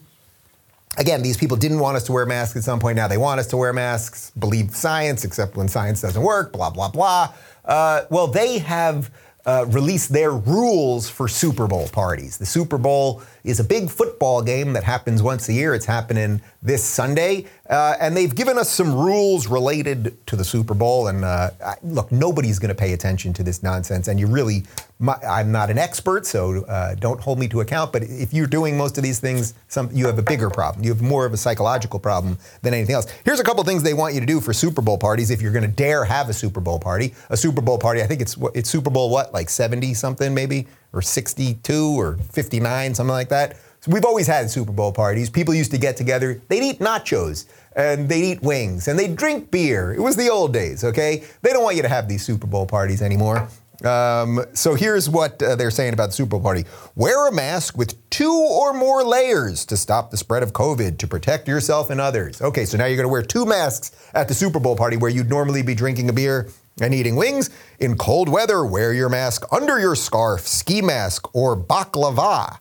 Again, 0.99 1.23
these 1.23 1.39
people 1.39 1.57
didn't 1.57 1.79
want 1.79 1.97
us 1.97 2.05
to 2.05 2.13
wear 2.13 2.27
masks 2.27 2.55
at 2.55 2.65
some 2.65 2.79
point. 2.79 2.97
Now 2.97 3.09
they 3.09 3.17
want 3.17 3.41
us 3.41 3.47
to 3.49 3.57
wear 3.57 3.73
masks, 3.73 4.31
believe 4.39 4.77
science, 4.77 5.25
except 5.25 5.57
when 5.57 5.67
science 5.67 6.03
doesn't 6.03 6.23
work, 6.23 6.53
blah, 6.53 6.69
blah, 6.69 6.91
blah. 6.91 7.33
Uh, 7.65 8.03
well, 8.11 8.27
they 8.27 8.59
have 8.59 9.11
uh, 9.47 9.65
release 9.69 10.07
their 10.07 10.33
rules 10.33 11.09
for 11.09 11.29
Super 11.29 11.67
Bowl 11.67 11.89
parties. 11.89 12.37
The 12.37 12.45
Super 12.45 12.77
Bowl 12.77 13.23
is 13.45 13.61
a 13.61 13.65
big 13.65 13.91
football 13.91 14.43
game 14.43 14.73
that 14.73 14.85
happens 14.85 15.23
once 15.23 15.49
a 15.49 15.53
year. 15.53 15.75
It's 15.75 15.87
happening 15.87 16.41
this 16.63 16.85
Sunday. 16.85 17.47
Uh, 17.69 17.97
and 18.01 18.17
they've 18.17 18.35
given 18.35 18.59
us 18.59 18.71
some 18.71 18.95
rules 18.95 19.49
related 19.49 20.15
to 20.27 20.37
the 20.37 20.45
Super 20.45 20.75
Bowl. 20.75 21.09
And 21.09 21.25
uh, 21.25 21.51
look, 21.83 22.13
nobody's 22.13 22.59
going 22.59 22.69
to 22.69 22.75
pay 22.75 22.93
attention 22.93 23.33
to 23.33 23.43
this 23.43 23.63
nonsense. 23.63 24.09
And 24.09 24.21
you 24.21 24.27
really, 24.27 24.65
my, 24.99 25.15
I'm 25.29 25.51
not 25.51 25.71
an 25.71 25.79
expert, 25.79 26.27
so 26.27 26.65
uh, 26.65 26.95
don't 26.97 27.21
hold 27.21 27.39
me 27.39 27.49
to 27.49 27.61
account. 27.61 27.93
But 27.93 28.05
if 28.05 28.33
you're 28.33 28.47
doing 28.47 28.77
most 28.77 28.99
of 28.99 29.03
these 29.03 29.19
things, 29.19 29.55
some, 29.69 29.89
you 29.93 30.07
have 30.07 30.19
a 30.19 30.23
bigger 30.23 30.51
problem. 30.51 30.85
You 30.85 30.93
have 30.93 31.03
more 31.03 31.25
of 31.25 31.33
a 31.33 31.37
psychological 31.37 31.99
problem 31.99 32.39
than 32.61 32.75
anything 32.75 32.95
else. 32.95 33.07
Here's 33.25 33.41
a 33.41 33.45
couple 33.45 33.65
things 33.65 33.83
they 33.83 33.95
want 33.95 34.15
you 34.15 34.21
to 34.21 34.27
do 34.27 34.41
for 34.41 34.53
Super 34.53 34.83
Bowl 34.83 34.99
parties 34.99 35.31
if 35.31 35.41
you're 35.41 35.53
going 35.53 35.69
to 35.69 35.77
dare 35.77 36.05
have 36.05 36.29
a 36.29 36.35
Super 36.35 36.61
Bowl 36.61 36.79
party. 36.79 37.15
A 37.31 37.37
Super 37.37 37.61
Bowl 37.61 37.79
party, 37.79 38.03
I 38.03 38.07
think 38.07 38.21
it's 38.21 38.37
it's 38.55 38.71
Super 38.71 38.91
Bowl 38.91 39.11
what, 39.11 39.33
like 39.33 39.49
70 39.49 39.95
something 39.95 40.35
maybe, 40.35 40.67
or 40.93 41.03
62 41.03 42.01
or 42.01 42.17
59, 42.33 42.95
something 42.95 43.13
like 43.13 43.29
that. 43.31 43.59
So 43.81 43.91
we've 43.91 44.05
always 44.05 44.29
had 44.29 44.49
Super 44.49 44.71
Bowl 44.71 44.93
parties. 44.93 45.29
People 45.29 45.55
used 45.55 45.73
to 45.73 45.79
get 45.79 45.97
together. 45.97 46.41
They'd 46.49 46.63
eat 46.63 46.79
nachos 46.79 47.47
and 47.75 48.09
they'd 48.09 48.33
eat 48.33 48.43
wings 48.43 48.87
and 48.87 48.97
they'd 48.99 49.17
drink 49.17 49.51
beer. 49.51 49.93
It 49.93 50.01
was 50.01 50.15
the 50.15 50.31
old 50.31 50.53
days, 50.53 50.85
okay? 50.85 51.25
They 51.43 51.53
don't 51.53 51.65
want 51.65 51.75
you 51.75 51.83
to 51.83 51.89
have 51.89 52.09
these 52.09 52.25
Super 52.25 52.47
Bowl 52.47 52.67
parties 52.67 53.03
anymore. 53.03 53.49
Um, 53.85 54.45
so 54.53 54.75
here's 54.75 55.09
what 55.09 55.43
uh, 55.43 55.57
they're 55.57 55.73
saying 55.73 55.93
about 55.93 56.07
the 56.07 56.13
Super 56.13 56.31
Bowl 56.31 56.41
party 56.41 56.65
wear 56.95 57.27
a 57.27 57.33
mask 57.33 57.77
with 57.77 57.99
two 58.11 58.33
or 58.33 58.73
more 58.73 59.03
layers 59.03 59.65
to 59.67 59.77
stop 59.77 60.11
the 60.11 60.17
spread 60.17 60.45
of 60.45 60.53
COVID 60.53 60.99
to 60.99 61.09
protect 61.09 61.49
yourself 61.49 61.91
and 61.91 62.01
others. 62.01 62.41
Okay, 62.41 62.65
so 62.65 62.79
now 62.79 62.85
you're 62.85 62.97
going 62.97 63.09
to 63.09 63.13
wear 63.13 63.23
two 63.23 63.45
masks 63.45 63.91
at 64.15 64.29
the 64.29 64.35
Super 64.35 64.61
Bowl 64.61 64.77
party 64.77 64.97
where 64.97 65.11
you'd 65.11 65.29
normally 65.29 65.63
be 65.63 65.75
drinking 65.75 66.09
a 66.09 66.13
beer 66.13 66.49
and 66.81 66.95
eating 66.95 67.17
wings. 67.17 67.51
In 67.79 67.97
cold 67.97 68.29
weather, 68.29 68.65
wear 68.65 68.93
your 68.93 69.09
mask 69.09 69.45
under 69.53 69.79
your 69.79 69.95
scarf, 69.95 70.47
ski 70.47 70.81
mask, 70.81 71.35
or 71.35 71.57
baklava. 71.57 72.59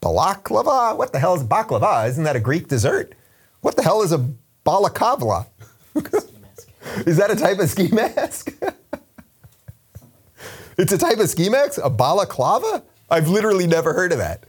Balaklava? 0.00 0.96
What 0.96 1.12
the 1.12 1.18
hell 1.18 1.34
is 1.34 1.44
baklava? 1.44 2.08
Isn't 2.08 2.24
that 2.24 2.36
a 2.36 2.40
Greek 2.40 2.68
dessert? 2.68 3.14
What 3.60 3.76
the 3.76 3.82
hell 3.82 4.02
is 4.02 4.12
a 4.12 4.28
balakavla? 4.66 5.46
is 7.06 7.16
that 7.16 7.30
a 7.30 7.36
type 7.36 7.58
of 7.58 7.68
ski 7.68 7.88
mask? 7.88 8.52
it's 10.78 10.92
a 10.92 10.98
type 10.98 11.18
of 11.18 11.28
ski 11.28 11.48
mask? 11.48 11.78
A 11.82 11.90
balaclava? 11.90 12.82
I've 13.10 13.28
literally 13.28 13.66
never 13.66 13.92
heard 13.92 14.12
of 14.12 14.18
that. 14.18 14.44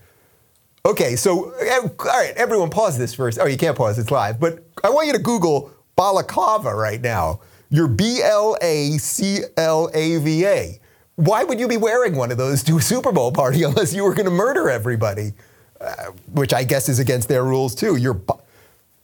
Okay, 0.85 1.15
so, 1.15 1.51
eh, 1.51 1.79
all 1.81 1.89
right, 2.05 2.33
everyone 2.35 2.69
pause 2.69 2.97
this 2.97 3.13
first. 3.13 3.39
Oh, 3.39 3.45
you 3.45 3.57
can't 3.57 3.77
pause, 3.77 3.97
it's 3.97 4.11
live. 4.11 4.39
But 4.39 4.65
I 4.83 4.89
want 4.89 5.07
you 5.07 5.13
to 5.13 5.19
Google 5.19 5.71
balaclava 5.95 6.75
right 6.75 6.99
now. 6.99 7.39
You're 7.73 7.87
B 7.87 8.21
L 8.23 8.55
A 8.61 8.97
C 8.99 9.41
L 9.57 9.89
A 9.93 10.17
V 10.19 10.45
A 10.45 10.79
why 11.15 11.43
would 11.43 11.59
you 11.59 11.67
be 11.67 11.77
wearing 11.77 12.15
one 12.15 12.31
of 12.31 12.37
those 12.37 12.63
to 12.63 12.77
a 12.77 12.81
Super 12.81 13.11
Bowl 13.11 13.31
party 13.31 13.63
unless 13.67 13.93
you 13.93 14.03
were 14.03 14.13
going 14.13 14.25
to 14.25 14.31
murder 14.31 14.69
everybody? 14.69 15.33
Uh, 15.79 16.11
which 16.31 16.53
I 16.53 16.63
guess 16.63 16.87
is 16.87 16.99
against 16.99 17.27
their 17.27 17.43
rules 17.43 17.75
too. 17.75 17.97
You're, 17.97 18.13
ba- 18.13 18.39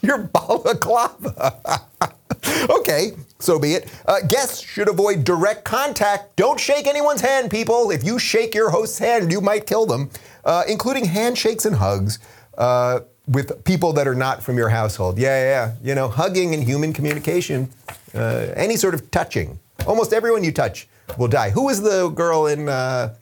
you're 0.00 0.18
balaclava. 0.18 1.82
okay, 2.70 3.12
so 3.40 3.58
be 3.58 3.74
it. 3.74 3.92
Uh, 4.06 4.20
guests 4.20 4.60
should 4.60 4.88
avoid 4.88 5.24
direct 5.24 5.64
contact. 5.64 6.36
Don't 6.36 6.60
shake 6.60 6.86
anyone's 6.86 7.20
hand, 7.20 7.50
people. 7.50 7.90
If 7.90 8.04
you 8.04 8.18
shake 8.20 8.54
your 8.54 8.70
host's 8.70 8.98
hand, 8.98 9.32
you 9.32 9.40
might 9.40 9.66
kill 9.66 9.86
them, 9.86 10.10
uh, 10.44 10.62
including 10.68 11.04
handshakes 11.04 11.64
and 11.64 11.74
hugs 11.76 12.20
uh, 12.56 13.00
with 13.32 13.64
people 13.64 13.92
that 13.94 14.06
are 14.06 14.14
not 14.14 14.42
from 14.42 14.56
your 14.56 14.68
household. 14.68 15.18
Yeah, 15.18 15.40
yeah. 15.42 15.74
You 15.82 15.94
know, 15.94 16.08
hugging 16.08 16.54
and 16.54 16.62
human 16.62 16.92
communication, 16.92 17.70
uh, 18.14 18.52
any 18.54 18.76
sort 18.76 18.94
of 18.94 19.10
touching. 19.10 19.58
Almost 19.86 20.12
everyone 20.12 20.44
you 20.44 20.52
touch 20.52 20.88
will 21.18 21.28
die. 21.28 21.50
Who 21.50 21.64
was 21.64 21.82
the 21.82 22.08
girl 22.08 22.46
in? 22.46 22.68
Uh, 22.68 23.14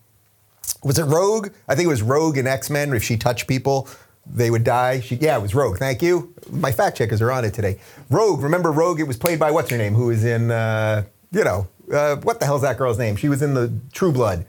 was 0.82 0.98
it 0.98 1.04
Rogue? 1.04 1.48
I 1.68 1.74
think 1.74 1.86
it 1.86 1.90
was 1.90 2.02
Rogue 2.02 2.38
in 2.38 2.46
X 2.46 2.70
Men. 2.70 2.92
If 2.94 3.02
she 3.02 3.16
touched 3.16 3.46
people, 3.46 3.88
they 4.26 4.50
would 4.50 4.64
die. 4.64 5.00
She, 5.00 5.16
yeah, 5.16 5.36
it 5.36 5.42
was 5.42 5.54
Rogue. 5.54 5.78
Thank 5.78 6.02
you. 6.02 6.34
My 6.50 6.72
fact 6.72 6.96
checkers 6.96 7.20
are 7.20 7.30
on 7.30 7.44
it 7.44 7.54
today. 7.54 7.78
Rogue. 8.10 8.42
Remember 8.42 8.72
Rogue? 8.72 9.00
It 9.00 9.04
was 9.04 9.16
played 9.16 9.38
by 9.38 9.50
what's 9.50 9.70
her 9.70 9.78
name? 9.78 9.94
Who 9.94 10.06
was 10.06 10.24
in? 10.24 10.50
Uh, 10.50 11.04
you 11.32 11.44
know, 11.44 11.68
uh, 11.92 12.16
what 12.16 12.40
the 12.40 12.46
hell's 12.46 12.62
that 12.62 12.76
girl's 12.78 12.98
name? 12.98 13.16
She 13.16 13.28
was 13.28 13.42
in 13.42 13.54
the 13.54 13.72
True 13.92 14.12
Blood. 14.12 14.44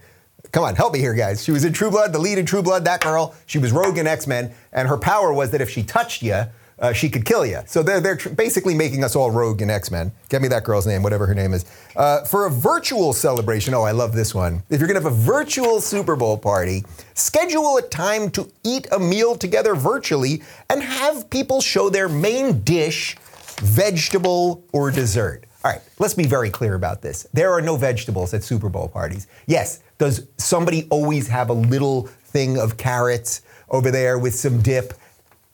Come 0.51 0.63
on, 0.63 0.75
help 0.75 0.93
me 0.93 0.99
here, 0.99 1.13
guys. 1.13 1.43
She 1.43 1.51
was 1.51 1.63
in 1.63 1.73
True 1.73 1.91
Blood, 1.91 2.13
the 2.13 2.19
lead 2.19 2.37
in 2.37 2.45
True 2.45 2.61
Blood. 2.61 2.85
That 2.85 3.01
girl. 3.01 3.35
She 3.45 3.57
was 3.57 3.71
Rogue 3.71 3.97
in 3.97 4.07
X 4.07 4.27
Men, 4.27 4.53
and 4.73 4.87
her 4.87 4.97
power 4.97 5.33
was 5.33 5.51
that 5.51 5.61
if 5.61 5.69
she 5.69 5.83
touched 5.83 6.21
you, 6.21 6.45
uh, 6.81 6.91
she 6.91 7.09
could 7.09 7.25
kill 7.25 7.45
you. 7.45 7.59
So 7.67 7.83
they're, 7.83 8.01
they're 8.01 8.15
tr- 8.15 8.29
basically 8.29 8.73
making 8.73 9.03
us 9.03 9.15
all 9.15 9.29
rogue 9.29 9.61
in 9.61 9.69
X 9.69 9.91
Men. 9.91 10.11
Get 10.29 10.41
me 10.41 10.47
that 10.49 10.63
girl's 10.63 10.87
name, 10.87 11.03
whatever 11.03 11.27
her 11.27 11.35
name 11.35 11.53
is. 11.53 11.65
Uh, 11.95 12.25
for 12.25 12.47
a 12.47 12.49
virtual 12.49 13.13
celebration, 13.13 13.73
oh, 13.73 13.83
I 13.83 13.91
love 13.91 14.13
this 14.13 14.33
one. 14.33 14.63
If 14.69 14.79
you're 14.79 14.87
going 14.87 14.99
to 14.99 15.03
have 15.07 15.13
a 15.13 15.15
virtual 15.15 15.79
Super 15.79 16.15
Bowl 16.15 16.37
party, 16.37 16.83
schedule 17.13 17.77
a 17.77 17.83
time 17.83 18.31
to 18.31 18.51
eat 18.63 18.87
a 18.91 18.99
meal 18.99 19.35
together 19.35 19.75
virtually 19.75 20.41
and 20.69 20.81
have 20.81 21.29
people 21.29 21.61
show 21.61 21.89
their 21.89 22.09
main 22.09 22.61
dish, 22.61 23.15
vegetable, 23.59 24.63
or 24.73 24.89
dessert. 24.89 25.45
All 25.63 25.71
right, 25.71 25.81
let's 25.99 26.15
be 26.15 26.25
very 26.25 26.49
clear 26.49 26.73
about 26.73 27.03
this. 27.03 27.27
There 27.33 27.51
are 27.51 27.61
no 27.61 27.75
vegetables 27.75 28.33
at 28.33 28.43
Super 28.43 28.67
Bowl 28.67 28.87
parties. 28.87 29.27
Yes, 29.45 29.83
does 29.99 30.27
somebody 30.37 30.87
always 30.89 31.27
have 31.27 31.49
a 31.49 31.53
little 31.53 32.07
thing 32.25 32.57
of 32.57 32.77
carrots 32.77 33.43
over 33.69 33.91
there 33.91 34.17
with 34.17 34.33
some 34.33 34.63
dip? 34.63 34.93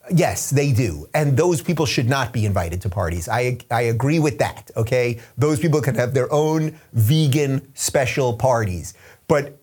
Yes, 0.09 0.49
they 0.49 0.71
do. 0.71 1.09
And 1.13 1.35
those 1.35 1.61
people 1.61 1.85
should 1.85 2.07
not 2.07 2.31
be 2.31 2.45
invited 2.45 2.81
to 2.83 2.89
parties. 2.89 3.27
I, 3.27 3.57
I 3.69 3.81
agree 3.81 4.19
with 4.19 4.39
that, 4.39 4.71
okay? 4.77 5.19
Those 5.37 5.59
people 5.59 5.81
can 5.81 5.95
have 5.95 6.13
their 6.13 6.31
own 6.31 6.79
vegan 6.93 7.73
special 7.75 8.31
parties. 8.33 8.93
But, 9.27 9.59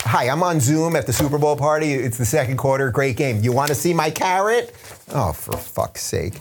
hi, 0.00 0.28
I'm 0.28 0.42
on 0.42 0.60
Zoom 0.60 0.94
at 0.96 1.06
the 1.06 1.14
Super 1.14 1.38
Bowl 1.38 1.56
party. 1.56 1.94
It's 1.94 2.18
the 2.18 2.26
second 2.26 2.58
quarter. 2.58 2.90
Great 2.90 3.16
game. 3.16 3.42
You 3.42 3.52
want 3.52 3.68
to 3.68 3.74
see 3.74 3.94
my 3.94 4.10
carrot? 4.10 4.74
Oh, 5.14 5.32
for 5.32 5.56
fuck's 5.56 6.02
sake. 6.02 6.34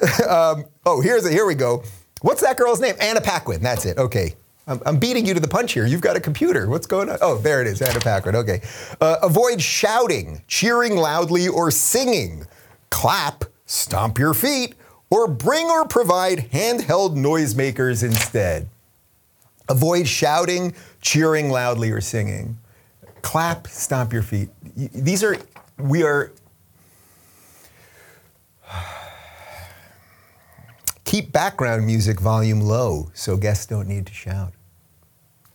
um, 0.26 0.64
oh, 0.86 1.02
here's 1.02 1.26
a, 1.26 1.30
here 1.30 1.44
we 1.44 1.54
go. 1.54 1.82
What's 2.22 2.40
that 2.42 2.56
girl's 2.56 2.80
name? 2.80 2.94
Anna 3.00 3.20
Paquin. 3.20 3.62
That's 3.62 3.84
it. 3.84 3.98
Okay. 3.98 4.34
I'm, 4.84 4.98
beating 4.98 5.24
you 5.24 5.32
to 5.32 5.40
the 5.40 5.48
punch 5.48 5.72
here. 5.72 5.86
You've 5.86 6.02
got 6.02 6.14
a 6.14 6.20
computer. 6.20 6.68
What's 6.68 6.86
going 6.86 7.08
on? 7.08 7.16
Oh, 7.22 7.38
there 7.38 7.62
it 7.62 7.66
is, 7.66 7.80
Anna 7.80 8.00
Paquin. 8.00 8.36
Okay. 8.36 8.60
Uh, 9.00 9.16
avoid 9.22 9.62
shouting, 9.62 10.42
cheering 10.46 10.96
loudly, 10.96 11.48
or 11.48 11.70
singing. 11.70 12.46
Clap, 12.90 13.46
stomp 13.64 14.18
your 14.18 14.34
feet, 14.34 14.74
or 15.08 15.26
bring 15.26 15.70
or 15.70 15.86
provide 15.86 16.50
handheld 16.50 17.16
noisemakers 17.16 18.02
instead. 18.02 18.68
Avoid 19.70 20.06
shouting, 20.06 20.74
cheering 21.00 21.50
loudly, 21.50 21.90
or 21.90 22.02
singing. 22.02 22.58
Clap, 23.22 23.68
stomp 23.68 24.12
your 24.12 24.22
feet. 24.22 24.50
These 24.76 25.24
are, 25.24 25.38
we 25.78 26.02
are, 26.02 26.32
keep 31.08 31.32
background 31.32 31.86
music 31.86 32.20
volume 32.20 32.60
low 32.60 33.10
so 33.14 33.36
guests 33.36 33.66
don't 33.66 33.88
need 33.88 34.06
to 34.06 34.12
shout 34.12 34.52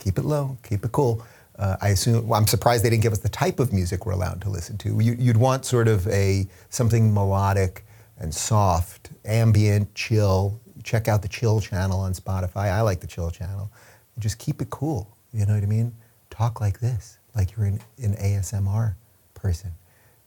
keep 0.04 0.18
it 0.18 0.26
low, 0.26 0.58
keep 0.64 0.84
it 0.84 0.92
cool. 0.92 1.26
Uh, 1.58 1.78
I 1.82 1.90
assume 1.90 2.28
well, 2.28 2.40
I'm 2.40 2.48
surprised 2.48 2.84
they 2.84 2.90
didn't 2.90 3.04
give 3.04 3.14
us 3.14 3.20
the 3.20 3.30
type 3.30 3.60
of 3.60 3.72
music 3.72 4.06
we're 4.06 4.14
allowed 4.14 4.42
to 4.42 4.50
listen 4.50 4.78
to. 4.80 5.00
You, 5.00 5.16
would 5.28 5.38
want 5.38 5.66
sort 5.66 5.88
of 5.88 6.08
a 6.08 6.48
something 6.70 7.14
melodic 7.14 7.86
and 8.20 8.34
soft, 8.34 9.12
ambient, 9.26 9.94
chill. 9.96 10.60
Check 10.84 11.08
out 11.08 11.22
the 11.22 11.30
Chill 11.30 11.62
channel 11.62 12.02
on 12.02 12.14
Spotify. 12.14 12.70
I 12.72 12.82
like 12.82 13.00
the 13.00 13.08
Chill 13.08 13.32
channel. 13.32 13.72
Just 14.20 14.38
keep 14.38 14.62
it 14.62 14.70
cool. 14.70 15.16
You 15.32 15.46
know 15.46 15.54
what 15.54 15.64
I 15.64 15.68
mean? 15.68 15.96
Talk 16.30 16.60
like 16.60 16.80
this, 16.80 17.20
like 17.36 17.56
you're 17.56 17.68
an, 17.68 17.80
an 18.02 18.16
ASMR 18.16 18.96
person. 19.34 19.72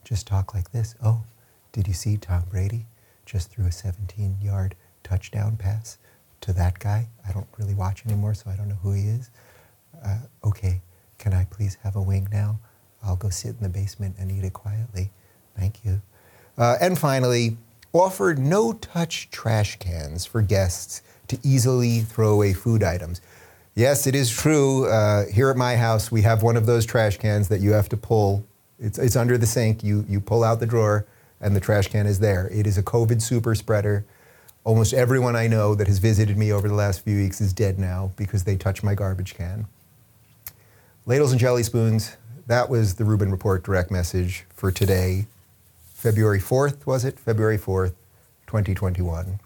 Just 0.04 0.26
talk 0.26 0.54
like 0.54 0.70
this. 0.70 0.94
Oh, 1.04 1.24
did 1.72 1.86
you 1.86 1.92
see 1.92 2.16
Tom 2.16 2.44
Brady 2.50 2.86
just 3.26 3.50
threw 3.50 3.66
a 3.66 3.70
17-yard 3.70 4.76
touchdown 5.06 5.56
pass 5.56 5.98
to 6.42 6.52
that 6.52 6.78
guy? 6.78 7.08
I 7.26 7.32
don't 7.32 7.46
really 7.58 7.74
watch 7.74 8.04
anymore, 8.06 8.34
so 8.34 8.50
I 8.50 8.56
don't 8.56 8.68
know 8.68 8.78
who 8.82 8.92
he 8.92 9.08
is 9.08 9.30
uh, 10.04 10.18
okay, 10.44 10.80
can 11.18 11.32
I 11.32 11.44
please 11.44 11.76
have 11.82 11.96
a 11.96 12.02
wing 12.02 12.28
now? 12.32 12.58
I'll 13.02 13.16
go 13.16 13.28
sit 13.28 13.56
in 13.56 13.62
the 13.62 13.68
basement 13.68 14.16
and 14.18 14.30
eat 14.30 14.44
it 14.44 14.52
quietly. 14.52 15.10
Thank 15.58 15.84
you. 15.84 16.02
Uh, 16.58 16.76
and 16.80 16.98
finally, 16.98 17.56
offer 17.92 18.34
no 18.34 18.72
touch 18.72 19.30
trash 19.30 19.78
cans 19.78 20.26
for 20.26 20.42
guests 20.42 21.02
to 21.28 21.38
easily 21.42 22.00
throw 22.00 22.32
away 22.32 22.52
food 22.52 22.82
items. 22.82 23.20
Yes, 23.74 24.06
it 24.06 24.14
is 24.14 24.30
true. 24.30 24.86
Uh, 24.86 25.26
here 25.26 25.50
at 25.50 25.56
my 25.56 25.76
house, 25.76 26.10
we 26.10 26.22
have 26.22 26.42
one 26.42 26.56
of 26.56 26.66
those 26.66 26.86
trash 26.86 27.18
cans 27.18 27.48
that 27.48 27.60
you 27.60 27.72
have 27.72 27.88
to 27.90 27.96
pull. 27.96 28.46
It's, 28.78 28.98
it's 28.98 29.16
under 29.16 29.36
the 29.36 29.46
sink. 29.46 29.84
You, 29.84 30.04
you 30.08 30.20
pull 30.20 30.44
out 30.44 30.60
the 30.60 30.66
drawer, 30.66 31.06
and 31.40 31.54
the 31.54 31.60
trash 31.60 31.88
can 31.88 32.06
is 32.06 32.18
there. 32.18 32.48
It 32.48 32.66
is 32.66 32.78
a 32.78 32.82
COVID 32.82 33.20
super 33.20 33.54
spreader. 33.54 34.06
Almost 34.66 34.92
everyone 34.94 35.36
I 35.36 35.46
know 35.46 35.76
that 35.76 35.86
has 35.86 36.00
visited 36.00 36.36
me 36.36 36.50
over 36.50 36.66
the 36.66 36.74
last 36.74 37.04
few 37.04 37.18
weeks 37.18 37.40
is 37.40 37.52
dead 37.52 37.78
now 37.78 38.10
because 38.16 38.42
they 38.42 38.56
touched 38.56 38.82
my 38.82 38.96
garbage 38.96 39.36
can. 39.36 39.68
Ladles 41.06 41.30
and 41.30 41.40
jelly 41.40 41.62
spoons, 41.62 42.16
that 42.48 42.68
was 42.68 42.96
the 42.96 43.04
Rubin 43.04 43.30
Report 43.30 43.62
direct 43.62 43.92
message 43.92 44.44
for 44.52 44.72
today, 44.72 45.28
February 45.94 46.40
4th, 46.40 46.84
was 46.84 47.04
it? 47.04 47.16
February 47.16 47.58
4th, 47.58 47.92
2021. 48.48 49.38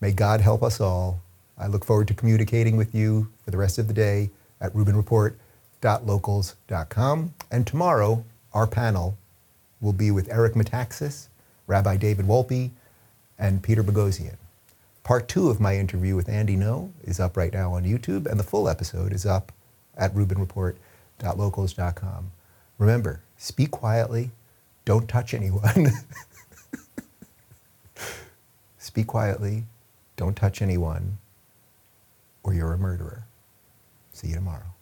May 0.00 0.12
God 0.12 0.40
help 0.40 0.62
us 0.62 0.80
all. 0.80 1.20
I 1.58 1.66
look 1.66 1.84
forward 1.84 2.08
to 2.08 2.14
communicating 2.14 2.78
with 2.78 2.94
you 2.94 3.28
for 3.44 3.50
the 3.50 3.58
rest 3.58 3.76
of 3.76 3.88
the 3.88 3.94
day 3.94 4.30
at 4.58 4.72
rubinreport.locals.com. 4.72 7.34
And 7.50 7.66
tomorrow, 7.66 8.24
our 8.54 8.66
panel 8.66 9.18
will 9.82 9.92
be 9.92 10.10
with 10.10 10.32
Eric 10.32 10.54
Metaxas, 10.54 11.28
Rabbi 11.66 11.98
David 11.98 12.24
Wolpe, 12.24 12.70
and 13.40 13.60
Peter 13.62 13.82
Boghossian. 13.82 14.36
Part 15.02 15.26
two 15.26 15.48
of 15.48 15.58
my 15.58 15.76
interview 15.76 16.14
with 16.14 16.28
Andy 16.28 16.56
Ngo 16.56 16.92
is 17.02 17.18
up 17.18 17.36
right 17.36 17.52
now 17.52 17.72
on 17.72 17.82
YouTube, 17.84 18.26
and 18.26 18.38
the 18.38 18.44
full 18.44 18.68
episode 18.68 19.12
is 19.12 19.26
up 19.26 19.50
at 19.96 20.14
rubinreport.locals.com. 20.14 22.30
Remember, 22.78 23.22
speak 23.36 23.72
quietly, 23.72 24.30
don't 24.84 25.08
touch 25.08 25.34
anyone. 25.34 25.90
speak 28.78 29.06
quietly, 29.06 29.64
don't 30.16 30.36
touch 30.36 30.62
anyone, 30.62 31.18
or 32.42 32.54
you're 32.54 32.74
a 32.74 32.78
murderer. 32.78 33.24
See 34.12 34.28
you 34.28 34.34
tomorrow. 34.34 34.74